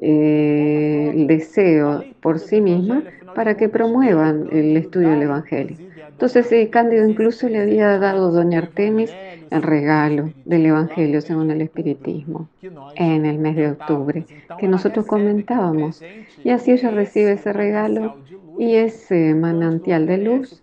el 0.00 1.26
deseo 1.28 2.02
por 2.20 2.40
sí 2.40 2.60
misma 2.60 3.04
para 3.34 3.56
que 3.56 3.68
promuevan 3.68 4.48
el 4.52 4.76
estudio 4.76 5.10
del 5.10 5.22
Evangelio. 5.22 5.76
Entonces, 6.14 6.68
Cándido 6.70 7.08
incluso 7.08 7.48
le 7.48 7.60
había 7.60 7.98
dado 7.98 8.28
a 8.28 8.30
doña 8.30 8.58
Artemis 8.58 9.12
el 9.50 9.62
regalo 9.62 10.30
del 10.44 10.66
Evangelio 10.66 11.20
según 11.20 11.50
el 11.50 11.60
Espiritismo 11.60 12.48
en 12.94 13.26
el 13.26 13.38
mes 13.38 13.56
de 13.56 13.72
octubre, 13.72 14.24
que 14.58 14.68
nosotros 14.68 15.06
comentábamos. 15.06 16.02
Y 16.44 16.50
así 16.50 16.70
ella 16.70 16.90
recibe 16.90 17.32
ese 17.32 17.52
regalo 17.52 18.16
y 18.58 18.74
ese 18.76 19.34
manantial 19.34 20.06
de 20.06 20.18
luz, 20.18 20.62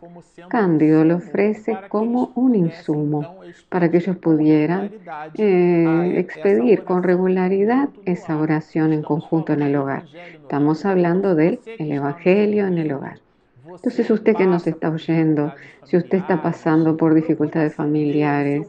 Cándido 0.50 1.04
lo 1.04 1.18
ofrece 1.18 1.78
como 1.90 2.32
un 2.36 2.56
insumo 2.56 3.36
para 3.70 3.90
que 3.90 3.98
ellos 3.98 4.18
pudieran 4.18 4.92
eh, 5.38 6.14
expedir 6.18 6.84
con 6.84 7.04
regularidad 7.04 7.90
esa 8.06 8.38
oración 8.38 8.94
en 8.94 9.02
conjunto 9.02 9.54
en 9.54 9.62
el 9.62 9.76
hogar. 9.76 10.04
Estamos 10.34 10.86
hablando 10.86 11.36
del 11.36 11.60
Evangelio 11.78 12.68
en 12.68 12.78
el 12.78 12.92
hogar. 12.92 13.20
Entonces 13.66 14.10
usted 14.10 14.36
que 14.36 14.48
nos 14.48 14.68
está 14.68 14.90
oyendo, 14.90 15.54
si 15.86 15.98
usted 15.98 16.18
está 16.18 16.42
pasando 16.42 16.98
por 16.98 17.14
dificultades 17.14 17.74
familiares, 17.76 18.68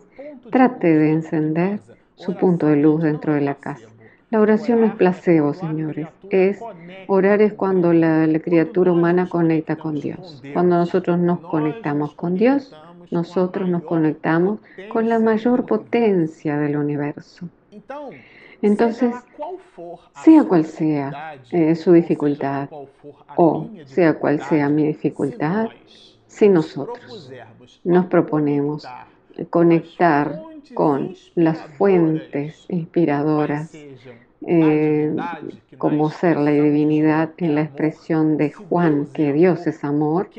trate 0.51 0.97
de 0.97 1.11
encender 1.11 1.81
su 2.15 2.37
punto 2.37 2.67
de 2.67 2.77
luz 2.77 3.03
dentro 3.03 3.35
de 3.35 3.41
la 3.41 3.55
casa. 3.55 3.89
La 4.31 4.41
oración 4.41 4.81
no 4.81 4.87
es 4.87 4.95
placebo, 4.95 5.53
señores. 5.53 6.09
Es 6.33 6.61
orar 7.09 7.43
es 7.43 7.53
cuando 7.53 7.93
la, 7.93 8.27
criatura 8.41 8.91
humana 8.91 9.29
conecta 9.29 9.77
con 9.77 10.01
Dios. 10.01 10.43
Cuando 10.55 10.77
nosotros 10.77 11.19
nos 11.19 11.41
conectamos 11.41 12.15
con 12.15 12.37
Dios, 12.37 12.75
nosotros 13.11 13.69
nos 13.69 13.83
conectamos 13.83 14.61
con 14.91 15.11
la 15.11 15.19
mayor 15.19 15.67
potencia 15.67 16.57
del 16.57 16.79
universo. 16.79 17.49
Entonces, 18.63 19.15
sea 20.25 20.45
cual 20.45 20.65
sea 20.65 21.37
eh, 21.51 21.75
su 21.75 21.93
dificultad 21.93 22.69
o 23.37 23.69
sea 23.85 24.15
cual 24.15 24.41
sea 24.43 24.69
mi 24.71 24.87
dificultad, 24.87 25.69
si 26.27 26.49
nosotros 26.49 27.31
nos 27.85 28.07
proponemos 28.07 28.89
conectar 29.51 30.41
con 30.73 31.15
las 31.35 31.59
fuentes 31.77 32.65
inspiradoras, 32.69 33.73
eh, 34.47 35.15
como 35.79 36.11
ser 36.11 36.37
la 36.37 36.51
divinidad 36.51 37.31
en 37.39 37.55
la 37.55 37.63
expresión 37.63 38.37
de 38.37 38.53
Juan, 38.53 39.07
que 39.13 39.33
Dios 39.33 39.67
es 39.67 39.85
amor, 39.85 40.31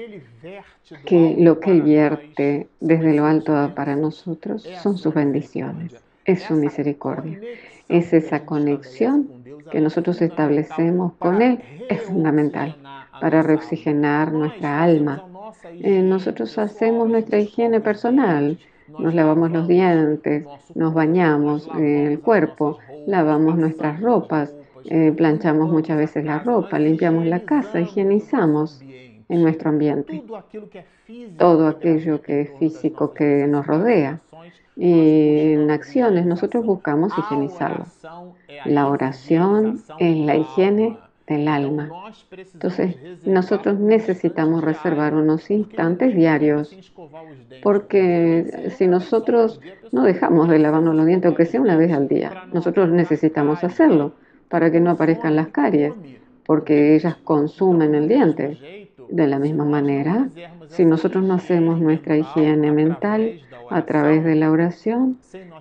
que 1.05 1.35
lo 1.39 1.59
que 1.59 1.71
Él 1.71 1.81
vierte 1.81 2.67
desde 2.79 3.13
lo 3.13 3.25
alto 3.25 3.71
para 3.75 3.95
nosotros 3.95 4.67
son 4.81 4.97
sus 4.97 5.13
bendiciones, 5.13 5.95
es 6.25 6.43
su 6.43 6.53
misericordia. 6.55 7.39
es 7.89 8.13
esa 8.13 8.45
conexión 8.45 9.29
que 9.71 9.81
nosotros 9.81 10.21
establecemos 10.21 11.13
con 11.13 11.41
Él, 11.41 11.59
es 11.89 12.01
fundamental 12.01 12.75
para 13.19 13.41
reoxigenar 13.41 14.31
nuestra 14.31 14.83
alma. 14.83 15.23
Eh, 15.65 16.01
nosotros 16.01 16.57
hacemos 16.57 17.09
nuestra 17.09 17.39
higiene 17.39 17.79
personal, 17.79 18.57
nos 18.99 19.13
lavamos 19.13 19.51
los 19.51 19.67
dientes, 19.67 20.45
nos 20.75 20.93
bañamos 20.93 21.69
el 21.77 22.19
cuerpo, 22.19 22.77
lavamos 23.07 23.57
nuestras 23.57 23.99
ropas, 23.99 24.55
eh, 24.85 25.13
planchamos 25.15 25.71
muchas 25.71 25.97
veces 25.97 26.25
la 26.25 26.39
ropa, 26.39 26.79
limpiamos 26.79 27.25
la 27.25 27.41
casa, 27.41 27.79
higienizamos 27.79 28.81
en 29.29 29.41
nuestro 29.41 29.69
ambiente 29.69 30.23
todo 31.37 31.67
aquello 31.67 32.21
que 32.21 32.41
es 32.41 32.49
físico 32.59 33.13
que 33.13 33.47
nos 33.47 33.65
rodea 33.65 34.21
y 34.75 35.53
en 35.53 35.71
acciones 35.71 36.25
nosotros 36.25 36.65
buscamos 36.65 37.13
higienizarlo. 37.17 37.85
La 38.65 38.87
oración 38.87 39.81
es 39.99 40.17
la 40.17 40.35
higiene 40.35 40.97
del 41.27 41.47
alma. 41.47 41.89
Entonces, 42.53 42.95
nosotros 43.25 43.79
necesitamos 43.79 44.63
reservar 44.63 45.15
unos 45.15 45.49
instantes 45.49 46.15
diarios, 46.15 46.75
porque 47.61 48.71
si 48.75 48.87
nosotros 48.87 49.59
no 49.91 50.03
dejamos 50.03 50.49
de 50.49 50.59
lavarnos 50.59 50.95
los 50.95 51.05
dientes, 51.05 51.27
aunque 51.27 51.45
sea 51.45 51.61
una 51.61 51.77
vez 51.77 51.91
al 51.91 52.07
día, 52.07 52.45
nosotros 52.51 52.89
necesitamos 52.89 53.63
hacerlo 53.63 54.13
para 54.49 54.71
que 54.71 54.79
no 54.79 54.91
aparezcan 54.91 55.35
las 55.35 55.47
caries, 55.47 55.93
porque 56.45 56.95
ellas 56.95 57.15
consumen 57.23 57.95
el 57.95 58.07
diente. 58.07 58.89
De 59.09 59.27
la 59.27 59.37
misma 59.37 59.65
manera, 59.65 60.29
si 60.67 60.85
nosotros 60.85 61.23
no 61.23 61.33
hacemos 61.35 61.79
nuestra 61.79 62.17
higiene 62.17 62.71
mental, 62.71 63.41
a 63.73 63.85
través 63.85 64.23
de 64.23 64.35
la 64.35 64.51
oración, 64.51 65.17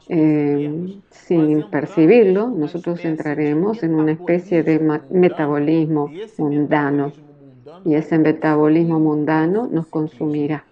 eh, 0.09 0.99
sin 1.11 1.63
percibirlo, 1.71 2.49
nosotros 2.49 3.05
entraremos 3.05 3.83
en 3.83 3.95
una 3.95 4.13
especie 4.13 4.63
de 4.63 4.79
metabolismo 5.11 6.11
mundano 6.37 7.13
y 7.85 7.95
ese 7.95 8.19
metabolismo 8.19 9.01
mundano 9.01 9.67
nos 9.67 9.87
consumirá. 9.87 10.65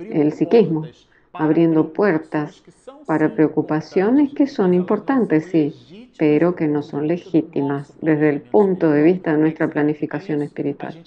El 0.00 0.32
psiquismo, 0.32 0.86
abriendo 1.32 1.92
puertas 1.92 2.62
para 3.06 3.34
preocupaciones 3.34 4.34
que 4.34 4.46
son 4.46 4.74
importantes, 4.74 5.46
sí, 5.46 5.74
pero 6.18 6.56
que 6.56 6.66
no 6.66 6.82
son 6.82 7.06
legítimas 7.06 7.94
desde 8.02 8.28
el 8.28 8.40
punto 8.40 8.90
de 8.90 9.02
vista 9.02 9.32
de 9.32 9.38
nuestra 9.38 9.68
planificación 9.68 10.42
espiritual. 10.42 11.00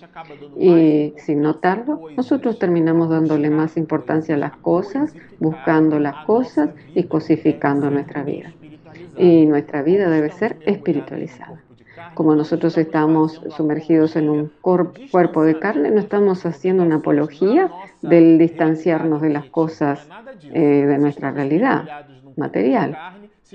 Y 0.57 1.13
sin 1.17 1.41
notarlo, 1.41 2.01
nosotros 2.15 2.57
terminamos 2.57 3.09
dándole 3.09 3.49
más 3.49 3.75
importancia 3.75 4.35
a 4.35 4.37
las 4.37 4.55
cosas, 4.57 5.13
buscando 5.39 5.99
las 5.99 6.25
cosas 6.25 6.69
y 6.95 7.03
cosificando 7.03 7.91
nuestra 7.91 8.23
vida. 8.23 8.53
Y 9.17 9.45
nuestra 9.45 9.83
vida 9.83 10.09
debe 10.09 10.31
ser 10.31 10.57
espiritualizada. 10.65 11.61
Como 12.15 12.33
nosotros 12.35 12.77
estamos 12.77 13.41
sumergidos 13.55 14.15
en 14.15 14.29
un 14.29 14.51
cuerpo 14.61 15.43
de 15.43 15.59
carne, 15.59 15.91
no 15.91 15.99
estamos 15.99 16.45
haciendo 16.45 16.83
una 16.83 16.95
apología 16.95 17.69
del 18.01 18.37
distanciarnos 18.37 19.21
de 19.21 19.29
las 19.29 19.45
cosas 19.45 20.07
eh, 20.53 20.59
de 20.59 20.97
nuestra 20.97 21.31
realidad 21.31 22.05
material 22.37 22.97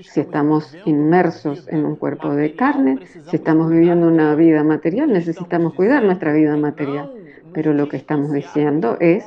si 0.02 0.20
estamos 0.20 0.76
inmersos 0.84 1.66
en 1.68 1.86
un 1.86 1.96
cuerpo 1.96 2.34
de 2.34 2.54
carne, 2.54 2.98
si 3.30 3.36
estamos 3.36 3.70
viviendo 3.70 4.06
una 4.08 4.34
vida 4.34 4.62
material, 4.62 5.12
necesitamos 5.12 5.74
cuidar 5.74 6.02
nuestra 6.02 6.32
vida 6.32 6.56
material. 6.56 7.10
Pero 7.52 7.72
lo 7.72 7.88
que 7.88 7.96
estamos 7.96 8.32
diciendo 8.32 8.98
es 9.00 9.24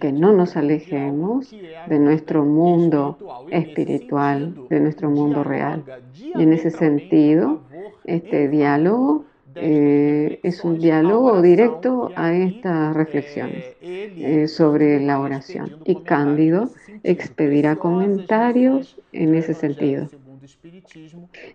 que 0.00 0.12
no 0.12 0.32
nos 0.32 0.56
alejemos 0.56 1.54
de 1.86 1.98
nuestro 1.98 2.44
mundo 2.44 3.46
espiritual, 3.50 4.54
de 4.68 4.80
nuestro 4.80 5.10
mundo 5.10 5.44
real. 5.44 5.84
Y 6.14 6.42
en 6.42 6.52
ese 6.52 6.70
sentido, 6.70 7.60
este 8.04 8.48
diálogo 8.48 9.24
eh, 9.60 10.40
es 10.42 10.64
un 10.64 10.78
diálogo 10.78 11.42
directo 11.42 12.10
a 12.16 12.32
estas 12.32 12.94
reflexiones 12.94 13.64
eh, 13.80 14.46
sobre 14.48 15.00
la 15.00 15.20
oración. 15.20 15.76
Y 15.84 15.96
Cándido 16.02 16.70
expedirá 17.02 17.76
comentarios 17.76 18.96
en 19.12 19.34
ese 19.34 19.54
sentido. 19.54 20.08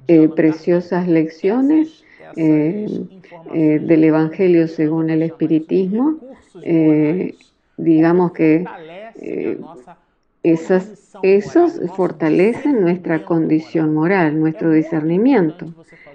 Eh, 0.08 0.30
preciosas 0.30 1.08
lecciones 1.08 2.04
del 2.36 4.04
Evangelio 4.04 4.68
según 4.68 5.12
el 5.12 5.22
Espiritismo, 5.22 6.18
digamos 7.78 8.32
que 8.32 8.66
esas, 10.42 11.16
esos 11.22 11.80
fortalecen 11.96 12.82
nuestra 12.82 13.24
condición 13.24 13.94
moral, 13.94 14.40
nuestro 14.40 14.72
discernimiento. 14.72 15.68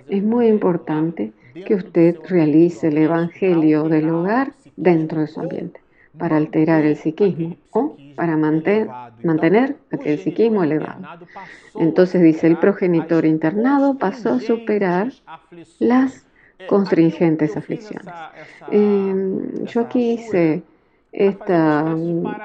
Es 0.09 0.23
muy 0.23 0.49
importante 0.49 1.33
que 1.65 1.75
usted 1.75 2.17
realice 2.29 2.89
el 2.89 2.99
Evangelio 2.99 3.89
del 3.89 4.11
hogar 4.11 4.53
dentro 4.77 5.21
de 5.21 5.27
su 5.27 5.41
ambiente 5.41 5.81
para 6.19 6.37
alterar 6.37 6.85
el 6.85 6.97
psiquismo 6.97 7.57
o 7.71 7.97
para 8.17 8.37
mantener, 8.37 8.89
mantener 9.23 9.77
el 10.05 10.19
psiquismo 10.19 10.65
elevado. 10.65 11.07
Entonces 11.77 12.23
dice, 12.23 12.47
el 12.49 12.59
progenitor 12.59 13.25
internado 13.25 13.97
pasó 13.97 14.35
a 14.35 14.41
superar 14.41 15.13
las 15.79 16.27
constringentes 16.67 17.57
aflicciones. 17.57 18.13
Em, 18.71 19.65
yo 19.67 19.83
aquí 19.83 20.13
hice 20.13 20.63
esta, 21.13 21.97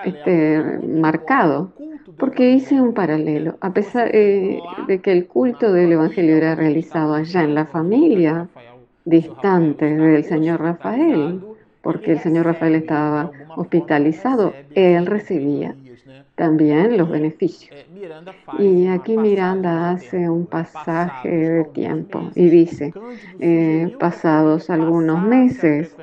este 0.06 0.80
marcado 0.88 1.72
porque 2.18 2.52
hice 2.52 2.80
un 2.80 2.94
paralelo. 2.94 3.58
A 3.62 3.74
pesar 3.74 4.10
eh, 4.14 4.60
de 4.88 5.00
que 5.00 5.12
el 5.12 5.26
culto 5.26 5.74
del 5.74 5.94
Evangelio 5.94 6.36
era 6.36 6.56
realizado 6.56 7.16
allá 7.16 7.44
en 7.44 7.56
la 7.56 7.66
familia, 7.66 8.48
distante 9.06 9.86
del 9.86 10.24
señor 10.24 10.62
Rafael, 10.62 11.42
porque 11.82 12.14
el 12.14 12.20
señor 12.20 12.46
Rafael 12.46 12.76
estaba 12.76 13.32
hospitalizado, 13.56 14.54
él 14.74 15.06
recibía 15.06 15.76
también 16.36 16.98
los 16.98 17.10
beneficios. 17.10 17.76
Y 18.58 18.88
aquí 18.88 19.18
Miranda 19.18 19.92
hace 19.92 20.30
un 20.30 20.46
pasaje 20.46 21.30
de 21.30 21.64
tiempo 21.66 22.32
y 22.36 22.50
dice, 22.50 22.94
eh, 23.40 23.96
pasados 24.00 24.70
algunos 24.70 25.22
meses, 25.22 25.96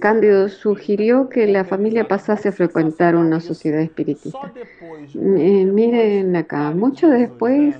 Cándido 0.00 0.48
sugirió 0.48 1.28
que 1.28 1.46
la 1.46 1.64
familia 1.64 2.08
pasase 2.08 2.48
a 2.48 2.52
frecuentar 2.52 3.14
una 3.14 3.38
sociedad 3.40 3.80
espiritista. 3.80 4.52
Eh, 5.14 5.64
miren 5.66 6.34
acá, 6.36 6.70
mucho 6.70 7.08
después 7.10 7.76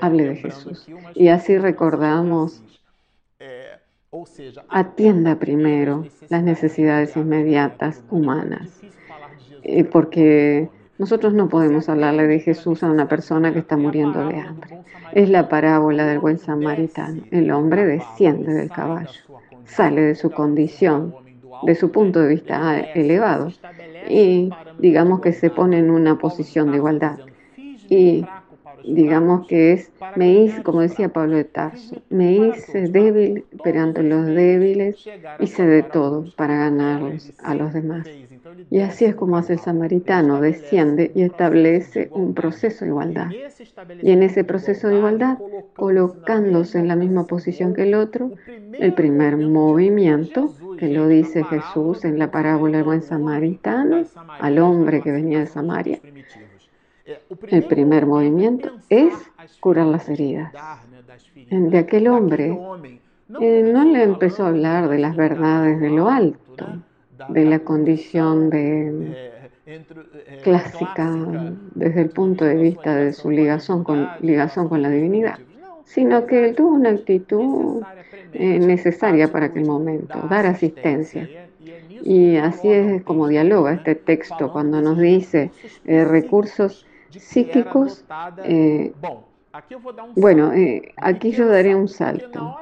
hablé 0.00 0.28
de 0.28 0.36
Jesús 0.36 0.86
y 1.14 1.28
así 1.28 1.58
recordamos 1.58 2.62
atienda 4.68 5.38
primero 5.38 6.04
las 6.30 6.42
necesidades 6.42 7.16
inmediatas 7.16 8.02
humanas, 8.10 8.80
eh, 9.62 9.84
porque 9.84 10.68
nosotros 10.98 11.32
no 11.32 11.48
podemos 11.48 11.88
hablarle 11.88 12.26
de 12.26 12.40
Jesús 12.40 12.82
a 12.82 12.90
una 12.90 13.06
persona 13.06 13.52
que 13.52 13.60
está 13.60 13.76
muriendo 13.76 14.26
de 14.26 14.40
hambre. 14.40 14.80
Es 15.12 15.28
la 15.28 15.48
parábola 15.48 16.06
del 16.06 16.18
buen 16.18 16.38
samaritano. 16.38 17.22
El 17.30 17.52
hombre 17.52 17.86
desciende 17.86 18.52
del 18.52 18.68
caballo, 18.70 19.20
sale 19.64 20.00
de 20.00 20.14
su 20.16 20.32
condición, 20.32 21.14
de 21.62 21.76
su 21.76 21.92
punto 21.92 22.20
de 22.20 22.28
vista 22.28 22.80
elevado, 22.80 23.52
y 24.08 24.50
digamos 24.80 25.20
que 25.20 25.32
se 25.32 25.50
pone 25.50 25.78
en 25.78 25.88
una 25.88 26.18
posición 26.18 26.72
de 26.72 26.78
igualdad. 26.78 27.18
Y 27.88 28.26
digamos 28.84 29.46
que 29.46 29.72
es, 29.72 29.90
me 30.16 30.32
hice, 30.32 30.62
como 30.62 30.80
decía 30.80 31.08
Pablo 31.08 31.36
de 31.36 31.44
Tarso, 31.44 31.96
me 32.08 32.32
hice 32.32 32.88
débil 32.88 33.44
ante 33.78 34.02
los 34.02 34.26
débiles, 34.26 34.96
hice 35.38 35.66
de 35.66 35.82
todo 35.82 36.24
para 36.36 36.56
ganarlos 36.56 37.32
a 37.42 37.54
los 37.54 37.72
demás. 37.72 38.06
Y 38.70 38.80
así 38.80 39.04
es 39.04 39.14
como 39.14 39.36
hace 39.36 39.54
el 39.54 39.58
samaritano, 39.58 40.40
desciende 40.40 41.12
y 41.14 41.22
establece 41.22 42.08
un 42.12 42.34
proceso 42.34 42.84
de 42.84 42.90
igualdad. 42.90 43.28
Y 44.02 44.10
en 44.10 44.22
ese 44.22 44.44
proceso 44.44 44.88
de 44.88 44.96
igualdad, 44.96 45.38
colocándose 45.76 46.78
en 46.78 46.88
la 46.88 46.96
misma 46.96 47.26
posición 47.26 47.74
que 47.74 47.82
el 47.84 47.94
otro, 47.94 48.32
el 48.78 48.94
primer 48.94 49.36
movimiento, 49.36 50.54
que 50.78 50.88
lo 50.88 51.08
dice 51.08 51.44
Jesús 51.44 52.04
en 52.04 52.18
la 52.18 52.30
parábola 52.30 52.78
del 52.78 52.84
buen 52.84 53.02
samaritano, 53.02 54.04
al 54.40 54.58
hombre 54.58 55.02
que 55.02 55.12
venía 55.12 55.40
de 55.40 55.46
Samaria, 55.46 56.00
el 57.48 57.64
primer 57.64 58.06
movimiento 58.06 58.70
es 58.88 59.14
curar 59.60 59.86
las 59.86 60.08
heridas. 60.08 60.52
De 61.50 61.78
aquel 61.78 62.08
hombre 62.08 62.58
eh, 63.40 63.70
no 63.72 63.84
le 63.84 64.02
empezó 64.02 64.44
a 64.44 64.48
hablar 64.48 64.88
de 64.88 64.98
las 64.98 65.16
verdades 65.16 65.80
de 65.80 65.90
lo 65.90 66.08
alto, 66.08 66.66
de 67.28 67.44
la 67.44 67.60
condición 67.60 68.50
de 68.50 69.30
clásica 70.42 71.14
desde 71.74 72.00
el 72.02 72.10
punto 72.10 72.44
de 72.44 72.56
vista 72.56 72.94
de 72.96 73.12
su 73.12 73.30
ligación 73.30 73.84
con, 73.84 74.08
ligación 74.20 74.68
con 74.68 74.82
la 74.82 74.90
divinidad, 74.90 75.38
sino 75.84 76.26
que 76.26 76.48
él 76.48 76.56
tuvo 76.56 76.70
una 76.70 76.90
actitud 76.90 77.82
eh, 78.32 78.58
necesaria 78.58 79.30
para 79.30 79.46
aquel 79.46 79.66
momento, 79.66 80.18
dar 80.28 80.46
asistencia. 80.46 81.28
Y 82.02 82.36
así 82.36 82.68
es 82.70 83.02
como 83.02 83.28
dialoga 83.28 83.74
este 83.74 83.94
texto 83.94 84.52
cuando 84.52 84.80
nos 84.80 84.98
dice 84.98 85.50
eh, 85.84 86.04
recursos 86.04 86.86
psíquicos. 87.18 88.04
Eh, 88.44 88.92
bueno, 90.14 90.52
eh, 90.52 90.92
aquí 90.96 91.32
yo 91.32 91.48
daré 91.48 91.74
un 91.74 91.88
salto, 91.88 92.56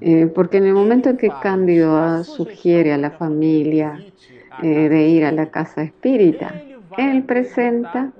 eh, 0.00 0.26
porque 0.34 0.56
en 0.56 0.64
el 0.64 0.74
momento 0.74 1.10
en 1.10 1.16
que 1.16 1.30
Cándido 1.40 2.24
sugiere 2.24 2.92
a 2.92 2.98
la 2.98 3.10
familia 3.10 4.00
de 4.60 5.08
ir 5.08 5.24
a 5.24 5.32
la 5.32 5.46
casa 5.46 5.82
espírita, 5.82 6.62
él 6.96 7.24
presenta, 7.24 8.12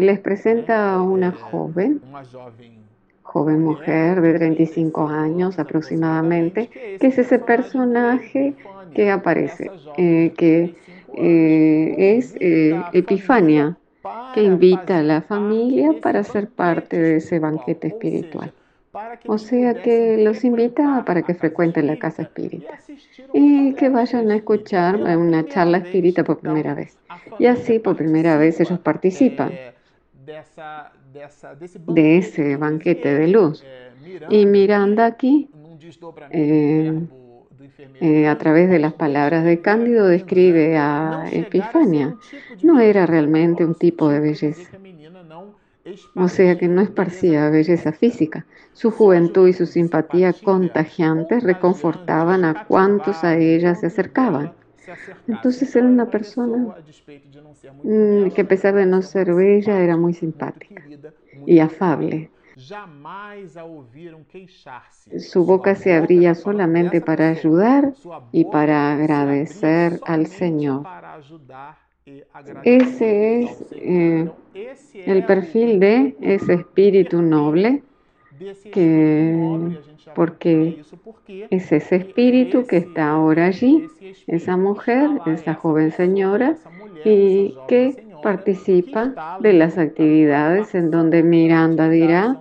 les 0.00 0.18
presenta 0.20 0.94
a 0.94 1.02
una 1.02 1.32
joven, 1.32 2.02
joven 3.22 3.62
mujer 3.62 4.20
de 4.20 4.34
35 4.34 5.08
años 5.08 5.58
aproximadamente, 5.58 6.68
que 7.00 7.06
es 7.06 7.18
ese 7.18 7.38
personaje 7.38 8.54
que 8.94 9.10
aparece, 9.10 9.70
que 9.96 10.74
es 11.16 12.34
Epifania, 12.92 13.76
que 14.34 14.42
invita 14.42 14.98
a 14.98 15.02
la 15.02 15.22
familia 15.22 15.90
para 16.00 16.24
ser 16.24 16.48
parte 16.48 16.98
de 16.98 17.16
ese 17.16 17.38
banquete 17.38 17.88
espiritual. 17.88 18.52
O 19.26 19.38
sea 19.38 19.74
que 19.74 20.18
los 20.18 20.44
invita 20.44 21.02
para 21.06 21.22
que 21.22 21.34
frecuenten 21.34 21.86
la 21.86 21.98
casa 21.98 22.22
espírita 22.22 22.78
y 23.32 23.72
que 23.74 23.88
vayan 23.88 24.30
a 24.30 24.36
escuchar 24.36 24.96
una 24.96 25.46
charla 25.46 25.78
espírita 25.78 26.24
por 26.24 26.40
primera 26.40 26.74
vez. 26.74 26.98
Y 27.38 27.46
así 27.46 27.78
por 27.78 27.96
primera 27.96 28.36
vez 28.36 28.60
ellos 28.60 28.78
participan 28.80 29.52
de 31.86 32.18
ese 32.18 32.56
banquete 32.56 33.14
de 33.14 33.28
luz. 33.28 33.64
Y 34.28 34.44
Miranda 34.44 35.06
aquí 35.06 35.48
eh, 36.30 37.00
a 38.28 38.38
través 38.38 38.70
de 38.70 38.78
las 38.78 38.92
palabras 38.92 39.44
de 39.44 39.60
Cándido, 39.60 40.06
describe 40.06 40.76
a 40.76 41.24
Epifania. 41.30 42.16
No 42.62 42.80
era 42.80 43.06
realmente 43.06 43.64
un 43.64 43.74
tipo 43.74 44.08
de 44.08 44.20
belleza. 44.20 44.70
O 46.14 46.28
sea 46.28 46.56
que 46.56 46.68
no 46.68 46.80
esparcía 46.80 47.50
belleza 47.50 47.92
física. 47.92 48.46
Su 48.72 48.90
juventud 48.90 49.48
y 49.48 49.52
su 49.52 49.66
simpatía 49.66 50.32
contagiantes 50.32 51.42
reconfortaban 51.42 52.44
a 52.44 52.64
cuantos 52.64 53.24
a 53.24 53.36
ella 53.36 53.74
se 53.74 53.86
acercaban. 53.86 54.52
Entonces 55.28 55.74
era 55.74 55.86
una 55.86 56.10
persona 56.10 56.76
mm, 57.82 58.30
que 58.30 58.40
a 58.42 58.48
pesar 58.48 58.74
de 58.74 58.86
no 58.86 59.02
ser 59.02 59.34
bella 59.34 59.80
era 59.80 59.96
muy 59.96 60.14
simpática 60.14 60.82
y 61.46 61.58
afable. 61.58 62.30
Su 65.18 65.44
boca 65.44 65.74
se 65.74 65.94
abría 65.94 66.34
solamente 66.34 67.00
para 67.00 67.28
ayudar 67.28 67.94
y 68.32 68.44
para 68.44 68.92
agradecer 68.92 70.00
al 70.04 70.26
Señor. 70.26 70.86
Ese 72.64 73.42
es 73.42 73.64
eh, 73.72 74.30
el 75.06 75.24
perfil 75.24 75.78
de 75.78 76.16
ese 76.20 76.54
espíritu 76.54 77.22
noble 77.22 77.82
que 78.72 79.78
porque 80.14 80.82
es 81.50 81.72
ese 81.72 81.96
espíritu 81.96 82.66
que 82.66 82.78
está 82.78 83.10
ahora 83.10 83.46
allí, 83.46 83.86
esa 84.26 84.56
mujer, 84.56 85.10
esa 85.26 85.54
joven 85.54 85.92
señora, 85.92 86.56
y 87.04 87.54
que 87.68 88.11
participa 88.22 89.38
de 89.40 89.52
las 89.52 89.76
actividades 89.76 90.74
en 90.74 90.90
donde 90.90 91.22
Miranda 91.22 91.88
dirá 91.88 92.40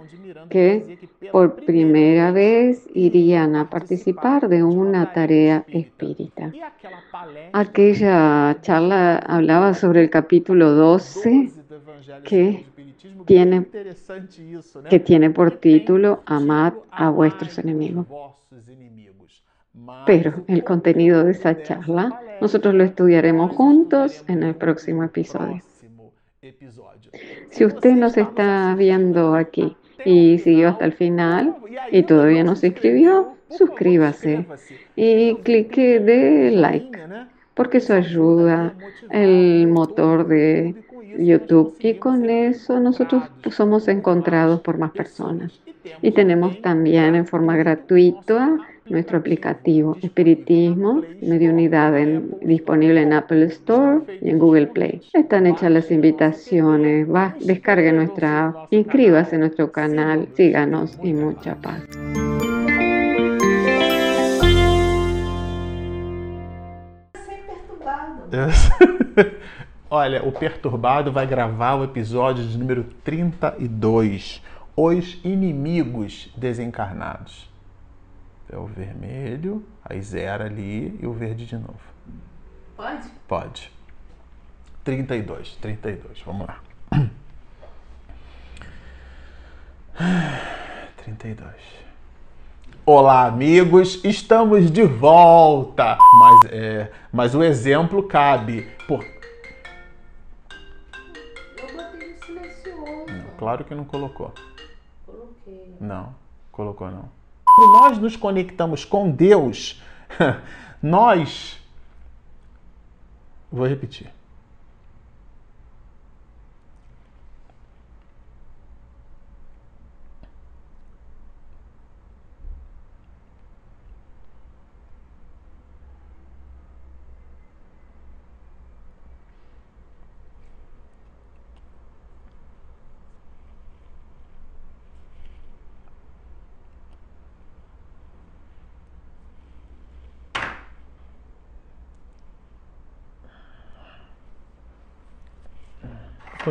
que 0.49 0.99
por 1.31 1.55
primera 1.55 2.31
vez 2.31 2.87
irían 2.93 3.55
a 3.55 3.69
participar 3.69 4.49
de 4.49 4.63
una 4.63 5.13
tarea 5.13 5.65
espírita. 5.67 6.51
Aquella 7.53 8.57
charla 8.61 9.17
hablaba 9.17 9.73
sobre 9.73 10.01
el 10.01 10.09
capítulo 10.09 10.71
12 10.71 11.51
que 12.23 12.65
tiene, 13.25 13.65
que 14.89 14.99
tiene 14.99 15.29
por 15.29 15.51
título 15.57 16.21
Amad 16.25 16.73
a 16.91 17.09
vuestros 17.09 17.57
enemigos. 17.57 18.07
Pero 20.05 20.43
el 20.47 20.63
contenido 20.63 21.23
de 21.23 21.31
esa 21.31 21.61
charla 21.63 22.19
nosotros 22.41 22.73
lo 22.73 22.83
estudiaremos 22.83 23.55
juntos 23.55 24.23
en 24.27 24.43
el 24.43 24.55
próximo 24.55 25.03
episodio. 25.03 25.61
Si 27.51 27.65
usted 27.65 27.91
nos 27.91 28.17
está 28.17 28.73
viendo 28.75 29.35
aquí 29.35 29.77
y 30.03 30.39
siguió 30.39 30.69
hasta 30.69 30.85
el 30.85 30.93
final 30.93 31.55
y 31.91 32.01
todavía 32.01 32.43
no 32.43 32.55
se 32.55 32.67
inscribió, 32.67 33.35
suscríbase 33.49 34.47
y 34.95 35.35
clique 35.43 35.99
de 35.99 36.49
like, 36.49 36.97
porque 37.53 37.77
eso 37.77 37.93
ayuda 37.93 38.73
el 39.11 39.67
motor 39.67 40.27
de 40.27 40.73
YouTube 41.19 41.75
y 41.79 41.95
con 41.95 42.27
eso 42.27 42.79
nosotros 42.79 43.23
somos 43.51 43.87
encontrados 43.87 44.61
por 44.61 44.79
más 44.79 44.91
personas. 44.93 45.61
Y 46.01 46.11
tenemos 46.11 46.61
también 46.61 47.15
en 47.15 47.25
forma 47.25 47.55
gratuita 47.57 48.57
nuestro 48.85 49.19
aplicativo 49.19 49.97
Espiritismo, 50.01 51.01
Mediunidad 51.21 51.97
en, 51.97 52.35
disponible 52.41 53.01
en 53.01 53.13
Apple 53.13 53.45
Store 53.45 54.01
y 54.21 54.29
en 54.29 54.39
Google 54.39 54.67
Play. 54.67 55.01
Están 55.13 55.47
hechas 55.47 55.71
las 55.71 55.89
invitaciones, 55.91 57.09
va, 57.09 57.35
descargue 57.39 57.91
nuestra 57.93 58.53
inscríbase 58.69 59.35
en 59.35 59.41
nuestro 59.41 59.71
canal, 59.71 60.27
síganos 60.35 60.97
y 61.03 61.13
mucha 61.13 61.55
paz. 61.55 61.83
Olha, 69.89 70.23
o 70.23 70.31
Perturbado 70.31 71.11
vai 71.11 71.27
gravar 71.27 71.75
o 71.75 71.83
episódio 71.83 72.45
de 72.45 72.57
número 72.57 72.85
32, 73.03 74.41
Os 74.75 75.19
Inimigos 75.25 76.31
Desencarnados. 76.35 77.49
é 78.49 78.57
o 78.57 78.65
vermelho, 78.65 79.65
aí 79.83 80.01
zero 80.01 80.45
ali 80.45 80.97
e 81.01 81.05
o 81.05 81.11
verde 81.13 81.45
de 81.45 81.57
novo. 81.57 81.79
Pode? 82.75 83.09
Pode. 83.27 83.71
32, 84.83 85.57
32, 85.57 86.21
vamos 86.21 86.47
lá. 86.47 86.59
32. 91.03 91.53
Olá, 92.85 93.25
amigos, 93.25 94.03
estamos 94.05 94.71
de 94.71 94.83
volta. 94.83 95.97
Mas, 96.19 96.51
é, 96.51 96.91
mas 97.11 97.35
o 97.35 97.43
exemplo 97.43 98.03
cabe. 98.03 98.63
Por... 98.87 99.03
Eu 101.57 101.67
botei 101.75 102.13
no 102.13 102.25
silencioso. 102.25 103.05
Claro 103.37 103.65
que 103.65 103.75
não 103.75 103.83
colocou. 103.83 104.33
Não, 105.79 106.13
colocou 106.51 106.89
não. 106.89 107.09
Quando 107.45 107.73
nós 107.73 107.97
nos 107.97 108.15
conectamos 108.15 108.85
com 108.85 109.09
Deus, 109.09 109.81
nós. 110.81 111.59
Vou 113.51 113.67
repetir. 113.67 114.11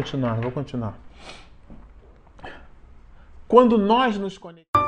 Continuar, 0.01 0.41
vou 0.41 0.51
continuar. 0.51 0.95
Quando 3.47 3.77
nós 3.77 4.17
nos 4.17 4.39
conectamos. 4.39 4.80